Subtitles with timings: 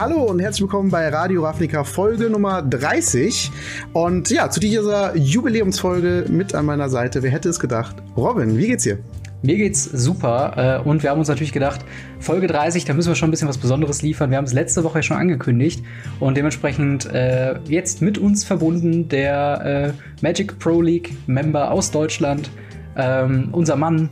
[0.00, 3.50] Hallo und herzlich willkommen bei Radio Ravnica Folge Nummer 30.
[3.92, 7.96] Und ja, zu dieser Jubiläumsfolge mit an meiner Seite, wer hätte es gedacht?
[8.16, 8.96] Robin, wie geht's dir?
[9.42, 11.84] Mir geht's super äh, und wir haben uns natürlich gedacht,
[12.18, 14.30] Folge 30, da müssen wir schon ein bisschen was Besonderes liefern.
[14.30, 15.84] Wir haben es letzte Woche schon angekündigt
[16.18, 22.50] und dementsprechend äh, jetzt mit uns verbunden der äh, Magic Pro League Member aus Deutschland,
[22.96, 24.08] ähm, unser Mann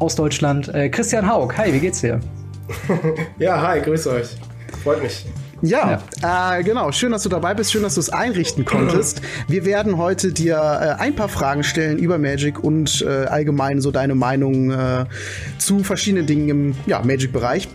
[0.00, 1.54] aus Deutschland, äh, Christian Haug.
[1.56, 2.20] Hi, wie geht's dir?
[3.38, 4.36] ja, hi, grüß euch.
[4.82, 5.26] Freut mich.
[5.62, 6.58] Ja, ja.
[6.58, 6.90] Äh, genau.
[6.92, 7.72] Schön, dass du dabei bist.
[7.72, 9.20] Schön, dass du es einrichten konntest.
[9.46, 13.90] Wir werden heute dir äh, ein paar Fragen stellen über Magic und äh, allgemein so
[13.90, 15.04] deine Meinung äh,
[15.58, 17.68] zu verschiedenen Dingen im ja, Magic-Bereich.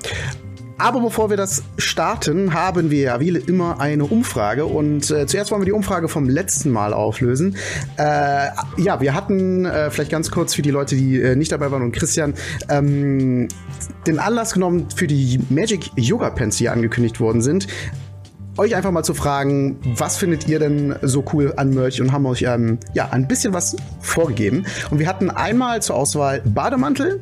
[0.78, 4.66] Aber bevor wir das starten, haben wir ja wie immer eine Umfrage.
[4.66, 7.56] Und äh, zuerst wollen wir die Umfrage vom letzten Mal auflösen.
[7.98, 11.72] Äh, ja, wir hatten äh, vielleicht ganz kurz für die Leute, die äh, nicht dabei
[11.72, 12.34] waren und Christian,
[12.70, 13.48] ähm,
[14.06, 17.67] den Anlass genommen für die Magic Yoga Pants, die angekündigt worden sind
[18.58, 22.26] euch einfach mal zu fragen, was findet ihr denn so cool an Merch und haben
[22.26, 24.66] euch ähm, ja ein bisschen was vorgegeben.
[24.92, 27.20] Und wir hatten einmal zur Auswahl Bademantel,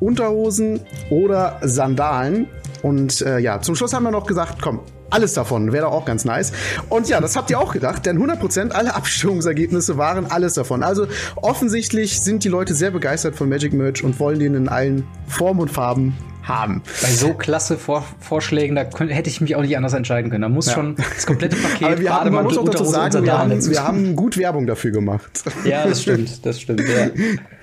[0.00, 2.46] Unterhosen oder Sandalen.
[2.84, 6.04] Und äh, ja, zum Schluss haben wir noch gesagt, komm, alles davon wäre doch auch
[6.04, 6.52] ganz nice.
[6.90, 10.82] Und ja, das habt ihr auch gedacht, denn 100% alle Abstimmungsergebnisse waren alles davon.
[10.82, 15.06] Also offensichtlich sind die Leute sehr begeistert von Magic Merch und wollen den in allen
[15.26, 16.14] Formen und Farben
[16.46, 16.82] haben.
[17.02, 20.42] Bei so klasse Vor Vorschlägen, da hätte ich mich auch nicht anders entscheiden können.
[20.42, 20.74] Da muss ja.
[20.74, 23.84] schon das komplette Paket Aber wir haben, man muss auch dazu sagen, wir haben, wir
[23.84, 25.42] haben gut Werbung dafür gemacht.
[25.64, 26.82] Ja, das stimmt, das stimmt.
[26.82, 27.10] Ja,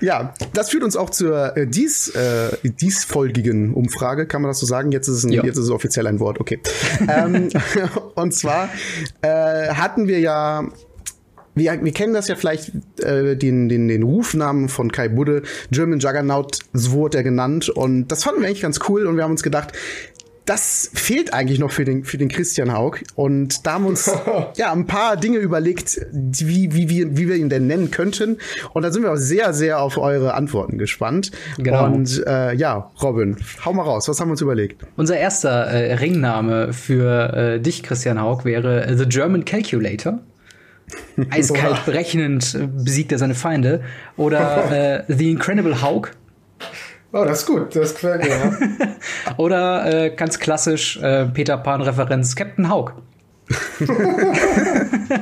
[0.00, 4.66] ja das führt uns auch zur äh, dies, äh, diesfolgigen Umfrage, kann man das so
[4.66, 4.92] sagen?
[4.92, 6.60] Jetzt ist es, ein, jetzt ist es offiziell ein Wort, okay.
[7.08, 7.48] ähm,
[8.14, 8.68] und zwar
[9.22, 10.64] äh, hatten wir ja
[11.54, 15.98] wir, wir kennen das ja vielleicht, äh, den, den, den Rufnamen von Kai Budde, German
[15.98, 17.68] Juggernaut, so wurde er genannt.
[17.68, 19.72] Und das fanden wir eigentlich ganz cool und wir haben uns gedacht,
[20.44, 22.98] das fehlt eigentlich noch für den, für den Christian Haug.
[23.14, 24.10] Und da haben wir uns
[24.56, 28.38] ja ein paar Dinge überlegt, wie, wie, wie, wie wir ihn denn nennen könnten.
[28.72, 31.30] Und da sind wir auch sehr, sehr auf eure Antworten gespannt.
[31.58, 31.86] Genau.
[31.86, 34.82] Und äh, ja, Robin, hau mal raus, was haben wir uns überlegt?
[34.96, 40.18] Unser erster äh, Ringname für äh, dich, Christian Haug, wäre The German Calculator.
[41.30, 43.82] Eiskalt berechnend äh, besiegt er seine Feinde.
[44.16, 44.70] Oder
[45.08, 46.16] äh, The Incredible Hulk.
[47.12, 48.30] Oh, das ist gut, das gefällt mir.
[48.30, 48.56] Ja.
[49.36, 52.92] Oder äh, ganz klassisch äh, Peter Pan-Referenz Captain Haug.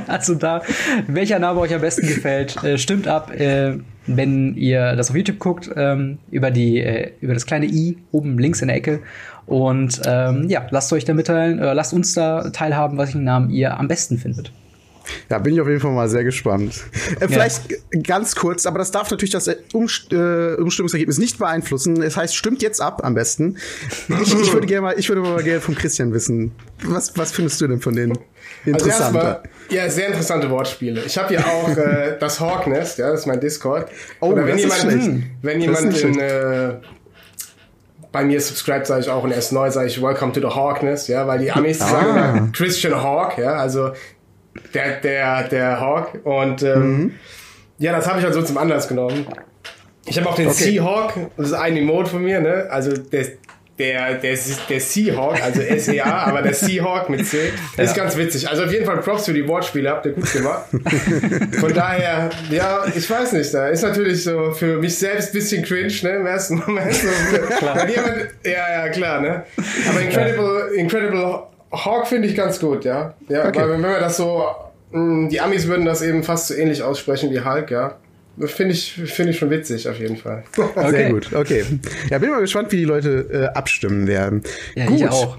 [0.06, 0.62] also da,
[1.08, 5.40] welcher Name euch am besten gefällt, äh, stimmt ab, äh, wenn ihr das auf YouTube
[5.40, 9.00] guckt, ähm, über, die, äh, über das kleine i oben links in der Ecke.
[9.46, 13.88] Und ähm, ja, lasst euch da mitteilen, lasst uns da teilhaben, welchen Namen ihr am
[13.88, 14.52] besten findet.
[15.28, 16.84] Ja, bin ich auf jeden Fall mal sehr gespannt.
[17.20, 17.76] Äh, vielleicht ja.
[18.02, 22.02] ganz kurz, aber das darf natürlich das äh, Umst äh, Umstimmungsergebnis nicht beeinflussen.
[22.02, 23.56] Es heißt, stimmt jetzt ab am besten.
[24.22, 26.52] Ich, ich würde gerne mal, ich würde mal gerne von Christian wissen.
[26.84, 28.18] Was, was findest du denn von den
[28.64, 29.16] interessanten?
[29.16, 29.40] Also
[29.70, 31.02] ja, sehr interessante Wortspiele.
[31.04, 33.90] Ich habe hier auch äh, das Hawknest, ja, das ist mein Discord.
[34.20, 35.10] Oh, Oder wenn jemand, schlecht.
[35.42, 36.74] wenn jemand in, äh,
[38.12, 40.54] bei mir subscribt, sage ich auch, und er ist neu, sage ich Welcome to the
[40.54, 41.86] Hawkness, ja, weil die Amis ah.
[41.86, 43.92] sagen Christian Hawk, ja, also
[44.74, 46.20] der, der, der Hawk.
[46.24, 47.14] Und ähm, mhm.
[47.78, 49.26] ja, das habe ich halt so zum Anlass genommen.
[50.06, 50.64] Ich habe auch den okay.
[50.64, 52.66] Seahawk, das ist ein Emote von mir, ne?
[52.70, 53.26] Also der,
[53.80, 54.36] der, der,
[54.68, 57.84] der Seahawk, also SEA, aber der Seahawk mit C, ja.
[57.84, 58.48] ist ganz witzig.
[58.48, 60.64] Also auf jeden Fall Props für die Wortspiele, habt ihr gut gemacht.
[61.60, 65.64] Von daher, ja, ich weiß nicht, da ist natürlich so für mich selbst ein bisschen
[65.64, 66.94] cringe, ne, im ersten Moment.
[66.94, 67.08] So,
[67.58, 67.88] klar.
[67.88, 69.44] Jemand, ja, ja, klar, ne.
[69.88, 71.42] Aber Incredible, Incredible
[71.72, 73.14] Hawk finde ich ganz gut, ja.
[73.28, 73.60] Ja, okay.
[73.60, 74.44] weil wenn wir das so,
[74.92, 77.96] mm, die Amis würden das eben fast so ähnlich aussprechen wie Hulk, ja.
[78.46, 80.44] Finde ich, finde ich schon witzig, auf jeden Fall.
[80.58, 80.90] Okay.
[80.90, 81.64] Sehr gut, okay.
[82.08, 84.42] Ja, bin mal gespannt, wie die Leute äh, abstimmen werden.
[84.74, 85.00] Ja, gut.
[85.00, 85.36] Ich auch.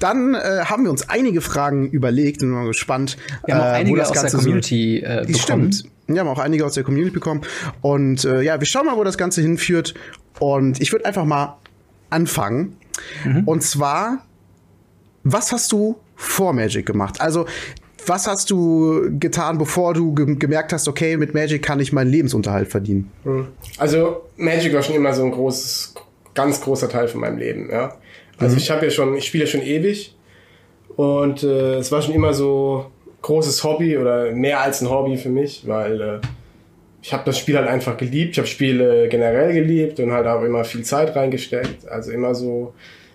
[0.00, 3.76] Dann äh, haben wir uns einige Fragen überlegt und mal gespannt, wir haben auch äh,
[3.76, 5.72] einige aus Ganze der Community so, äh, bekommen.
[5.72, 5.84] Stimmt.
[6.06, 7.42] Wir haben auch einige aus der Community bekommen.
[7.80, 9.94] Und äh, ja, wir schauen mal, wo das Ganze hinführt.
[10.40, 11.56] Und ich würde einfach mal
[12.10, 12.76] anfangen.
[13.24, 13.44] Mhm.
[13.44, 14.26] Und zwar
[15.24, 17.20] was hast du vor Magic gemacht?
[17.20, 17.46] Also,
[18.06, 22.10] was hast du getan, bevor du ge gemerkt hast, okay, mit Magic kann ich meinen
[22.10, 23.10] Lebensunterhalt verdienen?
[23.24, 23.48] Hm.
[23.78, 25.94] Also, Magic war schon immer so ein großes,
[26.34, 27.96] ganz großer Teil von meinem Leben, ja.
[28.38, 28.60] Also, mhm.
[28.60, 30.14] ich habe ja schon, ich spiele ja schon ewig
[30.96, 32.90] und äh, es war schon immer so
[33.22, 36.20] großes Hobby oder mehr als ein Hobby für mich, weil äh,
[37.00, 38.32] ich habe das Spiel halt einfach geliebt.
[38.32, 41.88] Ich habe Spiele generell geliebt und halt auch immer viel Zeit reingesteckt.
[41.88, 42.74] Also immer so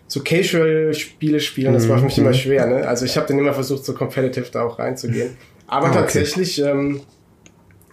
[0.09, 2.33] so Casual-Spiele spielen, das war für mich immer mhm.
[2.33, 2.65] schwer.
[2.65, 2.87] Ne?
[2.87, 5.37] Also ich habe dann immer versucht, so competitive da auch reinzugehen.
[5.67, 5.99] Aber ah, okay.
[5.99, 7.01] tatsächlich, ähm,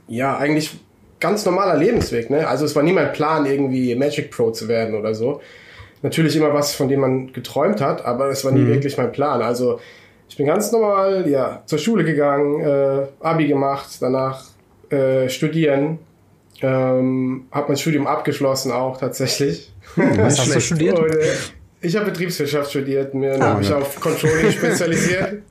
[0.08, 0.70] ja, eigentlich
[1.20, 2.30] ganz normaler Lebensweg.
[2.30, 2.48] Ne?
[2.48, 5.42] Also es war nie mein Plan, irgendwie Magic Pro zu werden oder so.
[6.00, 8.68] natürlich immer was, von dem man geträumt hat, aber es war nie mhm.
[8.68, 9.42] wirklich mein Plan.
[9.42, 9.78] Also
[10.26, 14.42] ich bin ganz normal ja, zur Schule gegangen, äh, Abi gemacht, danach
[14.88, 15.98] äh, studieren,
[16.62, 19.70] ähm, habe mein Studium abgeschlossen auch tatsächlich.
[19.96, 20.98] Was hast du studiert?
[20.98, 21.34] Und, äh,
[21.80, 23.68] ich habe Betriebswirtschaft studiert, mir ah, habe ja.
[23.68, 25.42] ich auf Controlling spezialisiert.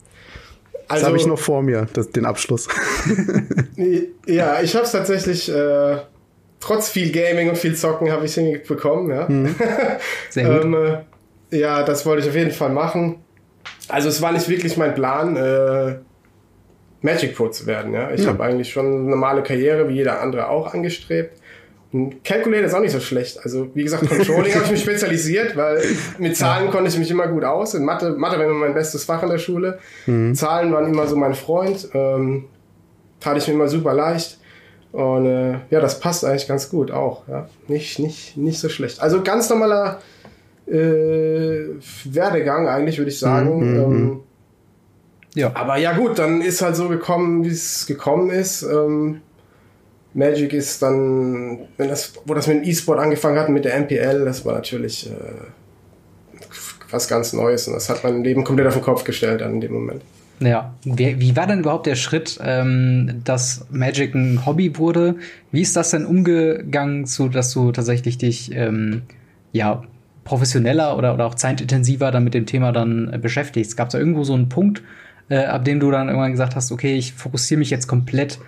[0.88, 2.68] Also, das habe ich noch vor mir, das, den Abschluss.
[4.26, 5.98] ja, ich habe es tatsächlich äh,
[6.60, 9.10] trotz viel Gaming und viel Zocken habe ich es hinbekommen.
[9.10, 9.28] Ja.
[9.30, 9.56] Mhm.
[10.30, 10.64] Sehr gut.
[10.66, 10.74] ähm,
[11.52, 13.24] äh, ja, das wollte ich auf jeden Fall machen.
[13.88, 15.96] Also es war nicht wirklich mein Plan, äh,
[17.02, 17.94] Magic Pro zu werden.
[17.94, 18.12] Ja.
[18.12, 18.30] Ich ja.
[18.30, 21.40] habe eigentlich schon eine normale Karriere, wie jeder andere auch, angestrebt.
[22.24, 23.40] Calculator ist auch nicht so schlecht.
[23.44, 25.82] Also wie gesagt, Controlling habe ich mich spezialisiert, weil
[26.18, 26.72] mit Zahlen ja.
[26.72, 27.74] konnte ich mich immer gut aus.
[27.74, 29.80] In Mathe, Mathe war immer mein bestes Fach in der Schule.
[30.06, 30.36] Mhm.
[30.36, 31.90] Zahlen waren immer so mein Freund.
[31.94, 32.46] Ähm,
[33.20, 34.40] tat ich mir immer super leicht.
[34.92, 37.28] Und äh, ja, das passt eigentlich ganz gut auch.
[37.28, 37.50] Ja.
[37.68, 39.02] Nicht, nicht, nicht so schlecht.
[39.02, 40.00] Also ganz normaler
[40.68, 41.66] äh,
[42.06, 43.60] Werdegang eigentlich, würde ich sagen.
[43.60, 44.20] Mhm, mhm, ähm,
[45.36, 45.52] ja.
[45.54, 48.64] Aber ja gut, dann ist halt so gekommen, wie es gekommen ist.
[48.64, 49.22] Ähm,
[50.16, 54.24] Magic ist dann, wenn das, wo das mit dem E-Sport angefangen hat, mit der MPL,
[54.24, 55.14] das war natürlich äh,
[56.90, 59.62] was ganz Neues und das hat mein Leben komplett auf den Kopf gestellt dann in
[59.62, 60.02] dem Moment.
[60.40, 65.16] Ja, wie, wie war denn überhaupt der Schritt, ähm, dass Magic ein Hobby wurde?
[65.52, 69.02] Wie ist das denn umgegangen, so dass du tatsächlich dich ähm,
[69.52, 69.84] ja
[70.24, 73.76] professioneller oder, oder auch zeitintensiver dann mit dem Thema dann äh, beschäftigst?
[73.76, 74.82] Gab es da irgendwo so einen Punkt,
[75.28, 78.40] äh, ab dem du dann irgendwann gesagt hast, okay, ich fokussiere mich jetzt komplett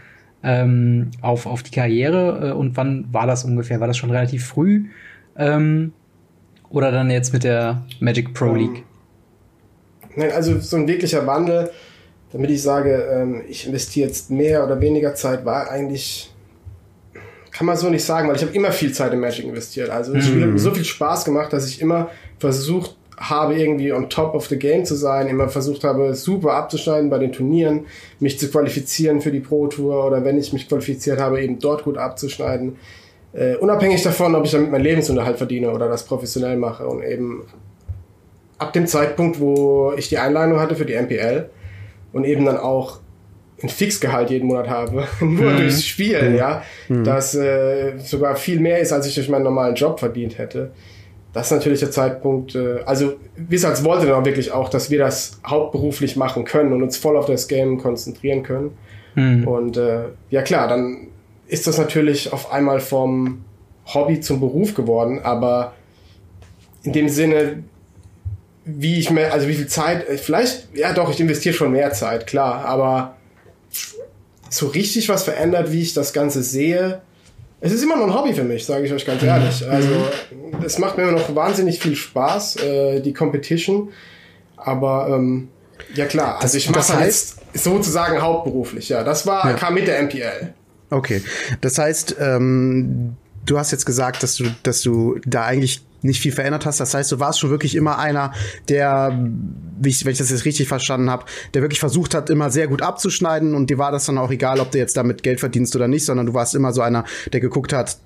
[0.43, 2.49] ähm, auf, auf die Karriere?
[2.49, 3.79] Äh, und wann war das ungefähr?
[3.79, 4.85] War das schon relativ früh?
[5.37, 5.93] Ähm,
[6.69, 8.83] oder dann jetzt mit der Magic Pro League?
[10.15, 11.69] Nein, also so ein wirklicher Wandel,
[12.31, 16.33] damit ich sage, ähm, ich investiere jetzt mehr oder weniger Zeit, war eigentlich,
[17.51, 19.89] kann man so nicht sagen, weil ich habe immer viel Zeit in Magic investiert.
[19.89, 23.91] Also das Spiel hat mir so viel Spaß gemacht, dass ich immer versucht habe, irgendwie
[23.91, 27.87] on top of the game zu sein, immer versucht habe, super abzuschneiden bei den Turnieren,
[28.19, 31.83] mich zu qualifizieren für die Pro Tour oder wenn ich mich qualifiziert habe, eben dort
[31.83, 32.77] gut abzuschneiden.
[33.33, 37.43] Uh, unabhängig davon, ob ich damit meinen Lebensunterhalt verdiene oder das professionell mache und eben
[38.57, 41.49] ab dem Zeitpunkt, wo ich die Einladung hatte für die MPL
[42.13, 42.99] und eben dann auch
[43.61, 45.57] ein Fixgehalt jeden Monat habe, nur mhm.
[45.57, 46.37] durchs Spielen, mhm.
[46.37, 47.03] ja, mhm.
[47.03, 50.71] das äh, sogar viel mehr ist, als ich durch meinen normalen Job verdient hätte.
[51.33, 55.39] Das ist natürlich der Zeitpunkt, äh, also Wizards wollte dann wirklich auch, dass wir das
[55.45, 58.71] hauptberuflich machen können und uns voll auf das Game konzentrieren können.
[59.15, 59.47] Mhm.
[59.47, 61.07] Und äh, ja klar, dann
[61.47, 63.43] ist das natürlich auf einmal vom
[63.85, 65.73] Hobby zum Beruf geworden, aber
[66.83, 67.63] in dem Sinne,
[68.65, 71.91] wie ich mir, also wie viel Zeit, äh, vielleicht, ja doch, ich investiere schon mehr
[71.93, 73.15] Zeit, klar, aber
[74.49, 77.01] so richtig was verändert, wie ich das Ganze sehe.
[77.59, 79.61] Es ist immer noch ein Hobby für mich, sage ich euch ganz ehrlich.
[79.61, 79.71] Mhm.
[79.71, 80.07] Also
[80.65, 83.89] es macht mir immer noch wahnsinnig viel Spaß, äh, die Competition.
[84.55, 85.49] Aber ähm,
[85.95, 89.03] ja klar, also ich mache das heißt, jetzt sozusagen hauptberuflich, ja.
[89.03, 89.53] Das war, ja.
[89.53, 90.53] kam mit der MPL.
[90.89, 91.21] Okay.
[91.61, 93.15] Das heißt, ähm,
[93.47, 96.79] du hast jetzt gesagt, dass du, dass du da eigentlich nicht viel verändert hast.
[96.79, 98.31] Das heißt, du warst schon wirklich immer einer,
[98.69, 99.17] der,
[99.79, 102.67] wie ich, wenn ich das jetzt richtig verstanden habe, der wirklich versucht hat, immer sehr
[102.67, 105.75] gut abzuschneiden und dir war das dann auch egal, ob du jetzt damit Geld verdienst
[105.75, 107.97] oder nicht, sondern du warst immer so einer, der geguckt hat,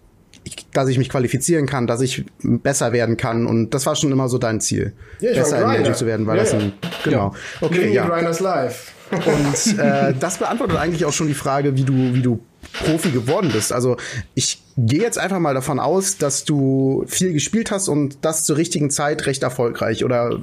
[0.73, 4.29] dass ich mich qualifizieren kann, dass ich besser werden kann und das war schon immer
[4.29, 6.73] so dein Ziel, ja, besser in Magic zu werden, weil ja, das ein,
[7.03, 7.35] genau.
[7.59, 8.07] Okay, Living ja.
[8.07, 8.91] Grinders Life.
[9.11, 12.39] Und äh, das beantwortet eigentlich auch schon die Frage, wie du, wie du
[12.73, 13.73] Profi geworden bist.
[13.73, 13.97] Also
[14.35, 18.57] ich gehe jetzt einfach mal davon aus, dass du viel gespielt hast und das zur
[18.57, 20.03] richtigen Zeit recht erfolgreich.
[20.03, 20.39] Oder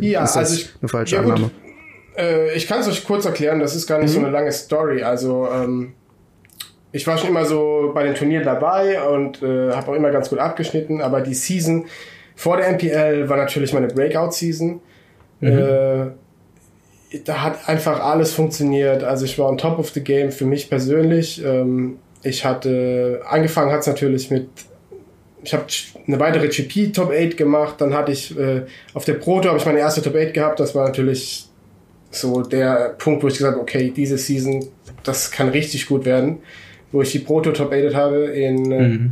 [0.00, 1.50] ja, ist das also ich, eine falsche ja, Annahme?
[2.16, 4.14] Äh, ich kann es euch kurz erklären, das ist gar nicht mhm.
[4.14, 5.02] so eine lange Story.
[5.02, 5.94] Also ähm,
[6.92, 10.30] ich war schon immer so bei den Turnieren dabei und äh, habe auch immer ganz
[10.30, 11.86] gut abgeschnitten, aber die Season
[12.34, 14.80] vor der MPL war natürlich meine Breakout-Season.
[15.40, 15.48] Mhm.
[15.48, 16.06] Äh,
[17.24, 19.02] da hat einfach alles funktioniert.
[19.02, 21.42] Also ich war on top of the game für mich persönlich.
[21.44, 24.48] Ähm, ich hatte, angefangen hat es natürlich mit,
[25.42, 25.64] ich habe
[26.06, 28.62] eine weitere GP Top 8 gemacht, dann hatte ich, äh,
[28.92, 31.48] auf der Proto habe ich meine erste Top 8 gehabt, das war natürlich
[32.10, 34.66] so der Punkt, wo ich gesagt habe, okay, diese Season,
[35.04, 36.38] das kann richtig gut werden,
[36.90, 39.10] wo ich die Proto Top 8 habe in, äh, mhm.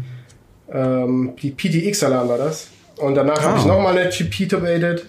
[0.73, 2.69] ähm, die PTX Alarm war das.
[2.99, 3.43] Und danach oh.
[3.43, 3.69] habe ich ah.
[3.69, 5.07] nochmal eine GP Top 8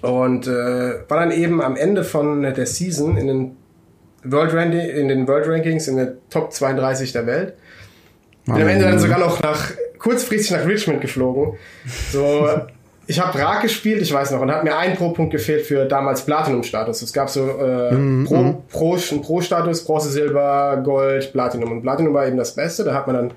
[0.00, 3.56] und äh, war dann eben am Ende von der Season in den
[4.24, 7.54] World, Ranking, in den World Rankings in der Top 32 der Welt.
[8.46, 11.54] Bin am Ende dann sogar noch nach kurzfristig nach Richmond geflogen.
[12.10, 12.48] So,
[13.06, 16.22] ich habe Prag gespielt, ich weiß noch, und hat mir ein Pro-Punkt gefehlt für damals
[16.22, 17.02] Platinum-Status.
[17.02, 18.24] Es gab so äh, mhm.
[18.24, 18.56] Pro, mhm.
[18.68, 21.70] Pro, einen Pro-Status, Bronze, Silber, Gold, Platinum.
[21.72, 22.84] Und Platinum war eben das Beste.
[22.84, 23.30] Da hat man dann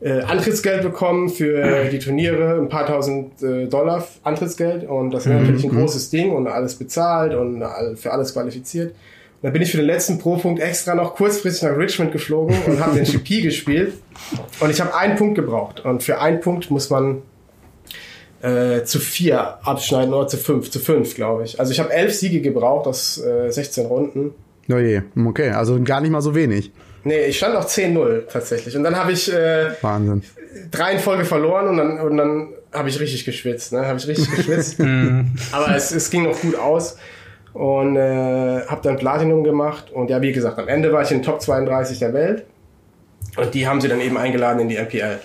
[0.00, 5.40] äh, Antrittsgeld bekommen für die Turniere, ein paar tausend äh, Dollar Antrittsgeld und das wäre
[5.40, 5.80] natürlich ein Mhm.
[5.80, 7.64] großes Ding und alles bezahlt und
[7.96, 8.90] für alles qualifiziert.
[8.90, 12.80] Und dann bin ich für den letzten Pro-Punkt extra noch kurzfristig nach Richmond geflogen und
[12.84, 13.94] habe den GP gespielt
[14.60, 17.22] und ich habe einen Punkt gebraucht und für einen Punkt muss man
[18.42, 21.58] äh, zu vier abschneiden oder zu fünf, zu fünf glaube ich.
[21.58, 24.30] Also ich habe elf Siege gebraucht aus äh, 16 Runden.
[24.70, 26.70] Oh je, okay, also gar nicht mal so wenig.
[27.08, 28.76] Nee, ich stand auf 10-0 tatsächlich.
[28.76, 30.22] Und dann habe ich äh, Wahnsinn.
[30.70, 33.72] drei in Folge verloren und dann, und dann habe ich richtig geschwitzt.
[33.72, 33.86] Ne?
[33.86, 34.78] Habe ich richtig geschwitzt.
[35.52, 36.98] Aber es, es ging noch gut aus.
[37.54, 39.90] Und äh, habe dann Platinum gemacht.
[39.90, 42.44] Und ja, wie gesagt, am Ende war ich in den Top 32 der Welt.
[43.36, 45.18] Und die haben sie dann eben eingeladen in die MPL.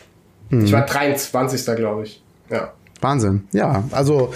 [0.52, 1.76] Ich war 23.
[1.76, 2.24] glaube ich.
[2.50, 2.72] Ja.
[3.04, 3.44] Wahnsinn.
[3.52, 4.34] Ja, also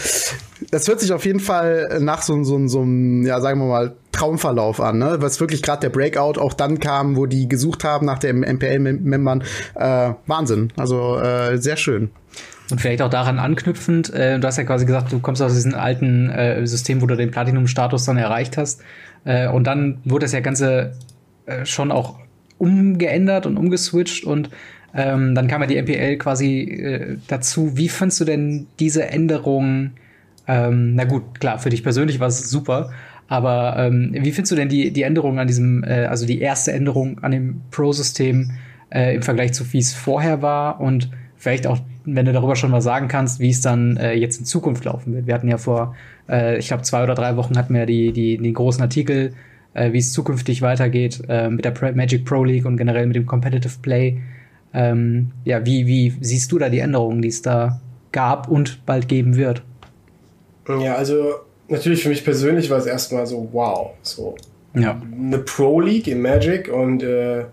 [0.71, 3.95] das hört sich auf jeden Fall nach so, so, so einem, ja, sagen wir mal,
[4.11, 5.17] Traumverlauf an, ne?
[5.19, 9.43] Was wirklich gerade der Breakout auch dann kam, wo die gesucht haben nach den MPL-Membern.
[9.75, 10.73] Äh, Wahnsinn.
[10.75, 12.09] Also äh, sehr schön.
[12.69, 15.73] Und vielleicht auch daran anknüpfend, äh, du hast ja quasi gesagt, du kommst aus diesem
[15.75, 18.81] alten äh, System, wo du den Platinum-Status dann erreicht hast.
[19.23, 20.93] Äh, und dann wurde das ja Ganze
[21.45, 22.15] äh, schon auch
[22.57, 24.49] umgeändert und umgeswitcht und
[24.93, 27.77] ähm, dann kam ja die MPL quasi äh, dazu.
[27.77, 29.91] Wie fandst du denn diese Änderung?
[30.47, 32.91] Ähm, na gut, klar, für dich persönlich war es super,
[33.27, 36.71] aber ähm, wie findest du denn die, die Änderung an diesem, äh, also die erste
[36.71, 38.51] Änderung an dem Pro-System
[38.89, 42.71] äh, im Vergleich zu wie es vorher war und vielleicht auch, wenn du darüber schon
[42.71, 45.27] mal sagen kannst, wie es dann äh, jetzt in Zukunft laufen wird.
[45.27, 45.95] Wir hatten ja vor,
[46.29, 49.33] äh, ich glaube, zwei oder drei Wochen hatten wir die, die, den großen Artikel,
[49.73, 53.25] äh, wie es zukünftig weitergeht äh, mit der Magic Pro League und generell mit dem
[53.25, 54.19] Competitive Play.
[54.73, 57.79] Ähm, ja, wie, wie siehst du da die Änderungen, die es da
[58.11, 59.63] gab und bald geben wird?
[60.81, 61.35] Ja, also
[61.69, 64.35] natürlich für mich persönlich war es erstmal so, wow, so
[64.75, 65.01] Ja.
[65.01, 67.45] eine Pro League im Magic und äh,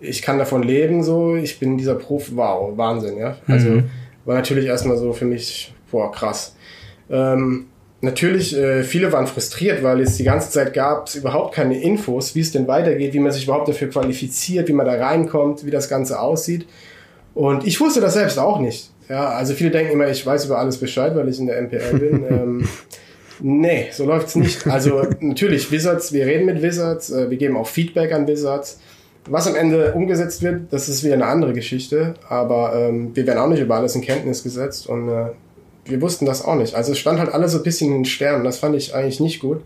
[0.00, 3.36] ich kann davon leben, so, ich bin dieser Prof, wow, Wahnsinn, ja.
[3.48, 3.90] Also Mhm.
[4.24, 6.54] war natürlich erstmal so für mich, boah, krass.
[7.10, 7.66] Ähm,
[8.04, 12.34] natürlich, äh, viele waren frustriert, weil es die ganze Zeit gab es überhaupt keine Infos,
[12.34, 15.70] wie es denn weitergeht, wie man sich überhaupt dafür qualifiziert, wie man da reinkommt, wie
[15.70, 16.66] das Ganze aussieht.
[17.34, 18.90] Und ich wusste das selbst auch nicht.
[19.08, 21.98] Ja, also viele denken immer, ich weiß über alles Bescheid, weil ich in der MPL
[21.98, 22.24] bin.
[22.30, 22.68] ähm,
[23.40, 24.66] nee, so läuft's nicht.
[24.66, 28.80] Also natürlich, Wizards, wir reden mit Wizards, äh, wir geben auch Feedback an Wizards.
[29.26, 32.14] Was am Ende umgesetzt wird, das ist wieder eine andere Geschichte.
[32.28, 35.26] Aber ähm, wir werden auch nicht über alles in Kenntnis gesetzt und äh,
[35.84, 36.74] wir wussten das auch nicht.
[36.74, 38.44] Also es stand halt alles so ein bisschen in den Sternen.
[38.44, 39.60] Das fand ich eigentlich nicht gut.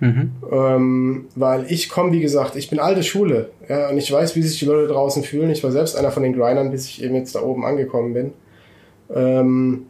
[0.00, 0.32] Mhm.
[0.52, 3.50] Ähm, weil ich komme, wie gesagt, ich bin alte Schule.
[3.68, 5.50] Ja, und ich weiß, wie sich die Leute draußen fühlen.
[5.50, 8.32] Ich war selbst einer von den Grindern, bis ich eben jetzt da oben angekommen bin.
[9.12, 9.86] Ähm,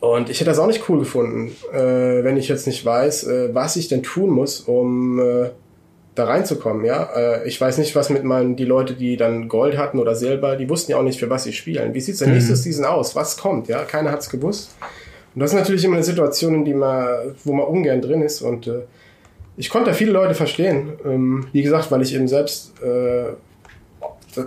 [0.00, 3.54] und ich hätte das auch nicht cool gefunden, äh, wenn ich jetzt nicht weiß, äh,
[3.54, 5.50] was ich denn tun muss, um äh,
[6.18, 6.84] da reinzukommen.
[6.84, 10.14] Ja, äh, ich weiß nicht, was mit meinen die Leute, die dann Gold hatten oder
[10.14, 11.94] Silber, die wussten ja auch nicht, für was sie spielen.
[11.94, 13.14] Wie sieht's denn nächstes Season aus?
[13.16, 13.68] Was kommt?
[13.68, 14.70] Ja, keiner hat's gewusst.
[15.34, 17.06] Und das ist natürlich immer eine Situation, in die man,
[17.44, 18.80] wo man ungern drin ist und äh,
[19.56, 20.92] ich konnte viele Leute verstehen.
[21.04, 23.24] Ähm, wie gesagt, weil ich eben selbst äh,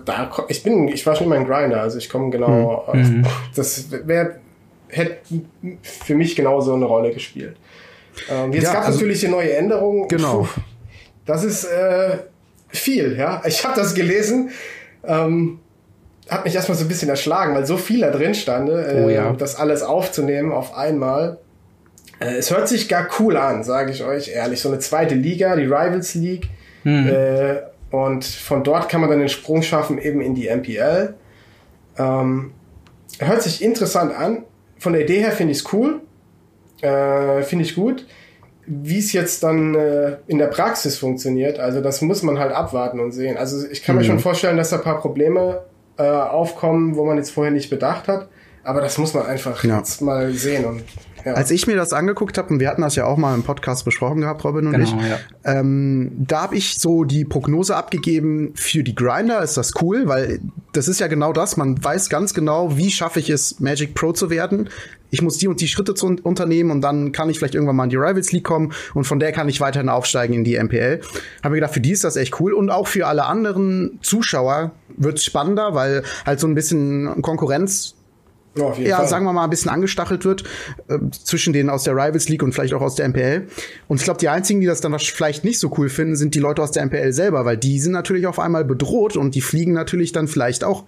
[0.05, 2.85] da, ich bin, ich war schon immer ein Grinder, also ich komme genau.
[2.87, 2.95] Auf,
[3.55, 4.35] Das wäre
[4.87, 5.17] hätte
[5.81, 7.55] für mich genauso eine Rolle gespielt.
[8.29, 10.07] Ähm, jetzt Ja, gab es also- natürlich eine neue Änderung.
[10.07, 10.47] Genau.
[11.25, 12.17] Das ist äh,
[12.69, 13.41] viel, ja.
[13.45, 14.49] Ich habe das gelesen.
[15.03, 15.59] Ähm,
[16.29, 19.09] hat mich erstmal so ein bisschen erschlagen, weil so viel da drin stand, äh, Oh
[19.09, 19.33] ja.
[19.33, 21.37] das alles aufzunehmen auf einmal.
[22.19, 24.61] Äh, es hört sich gar cool an, sage ich euch ehrlich.
[24.61, 26.49] So eine zweite Liga, die Rivals League.
[26.85, 27.61] Äh,
[27.91, 31.13] und von dort kann man dann den Sprung schaffen eben in die MPL.
[31.97, 32.53] Ähm,
[33.19, 34.43] hört sich interessant an.
[34.79, 35.99] Von der Idee her finde ich es cool.
[36.81, 38.05] Äh, finde ich gut.
[38.73, 42.99] Wie es jetzt dann äh, in der Praxis funktioniert, also das muss man halt abwarten
[43.01, 43.35] und sehen.
[43.37, 45.61] Also ich kann mir schon vorstellen, dass da ein paar Probleme
[45.97, 48.29] äh, aufkommen, wo man jetzt vorher nicht bedacht hat.
[48.63, 49.79] Aber das muss man einfach Ja.
[49.79, 50.65] jetzt mal sehen.
[50.65, 50.83] Und,
[51.25, 51.33] ja.
[51.33, 53.85] Als ich mir das angeguckt habe, und wir hatten das ja auch mal im Podcast
[53.85, 55.17] besprochen gehabt, Robin und Genau, ich, ja.
[55.59, 60.39] ähm, da habe ich so die Prognose abgegeben, für die Grinder ist das cool, weil
[60.73, 64.11] das ist ja genau das, man weiß ganz genau, wie schaffe ich es, Magic Pro
[64.13, 64.69] zu werden.
[65.11, 67.75] Ich muss die und die Schritte zu un unternehmen und dann kann ich vielleicht irgendwann
[67.75, 70.57] mal in die Rivals League kommen und von der kann ich weiterhin aufsteigen in die
[70.57, 71.01] MPL.
[71.43, 74.71] Habe mir gedacht, für die ist das echt cool und auch für alle anderen Zuschauer
[74.97, 77.95] wird's spannender, weil halt so ein bisschen Konkurrenz
[78.57, 80.43] Ja, ja, sagen wir mal, ein bisschen angestachelt wird
[80.89, 83.47] äh, zwischen denen aus der Rivals League und vielleicht auch aus der MPL.
[83.87, 86.39] Und ich glaube, die einzigen, die das dann vielleicht nicht so cool finden, sind die
[86.39, 89.71] Leute aus der MPL selber, weil die sind natürlich auf einmal bedroht und die fliegen
[89.71, 90.85] natürlich dann vielleicht auch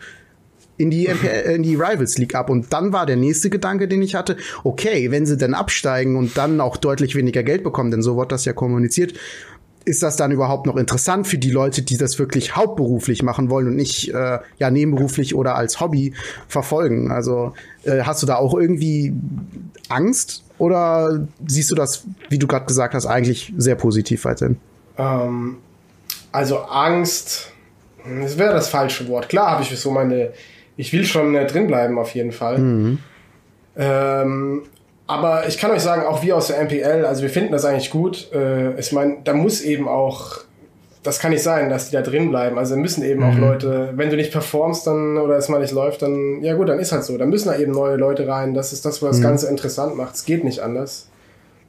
[0.83, 2.49] in die MPL, äh, in die Rivals League ab.
[2.49, 6.37] Und dann war der nächste Gedanke, den ich hatte, okay, wenn sie dann absteigen und
[6.37, 9.13] dann auch deutlich weniger Geld bekommen, denn so wird das ja kommuniziert,
[9.85, 13.67] ist das dann überhaupt noch interessant für die Leute, die das wirklich hauptberuflich machen wollen
[13.67, 16.13] und nicht äh, ja nebenberuflich oder als Hobby
[16.47, 17.11] verfolgen?
[17.11, 19.13] Also äh, hast du da auch irgendwie
[19.89, 24.57] Angst oder siehst du das, wie du gerade gesagt hast, eigentlich sehr positiv weiterhin?
[24.97, 25.57] Ähm,
[26.31, 27.51] also Angst,
[28.21, 29.29] das wäre das falsche Wort.
[29.29, 30.31] Klar habe ich so meine,
[30.77, 32.57] ich will schon äh, drin bleiben auf jeden Fall.
[32.57, 32.99] Mhm.
[33.75, 34.63] Ähm,
[35.05, 37.91] aber ich kann euch sagen, auch wir aus der MPL, also wir finden das eigentlich
[37.91, 38.31] gut.
[38.33, 40.37] Äh, ich meine, da muss eben auch,
[41.03, 42.57] das kann nicht sein, dass die da drin bleiben.
[42.57, 43.29] Also müssen eben mhm.
[43.29, 46.69] auch Leute, wenn du nicht performst dann oder es mal nicht läuft, dann, ja gut,
[46.69, 47.17] dann ist halt so.
[47.17, 48.53] Dann müssen da eben neue Leute rein.
[48.53, 49.23] Das ist das, was das mhm.
[49.23, 50.15] Ganze interessant macht.
[50.15, 51.09] Es geht nicht anders.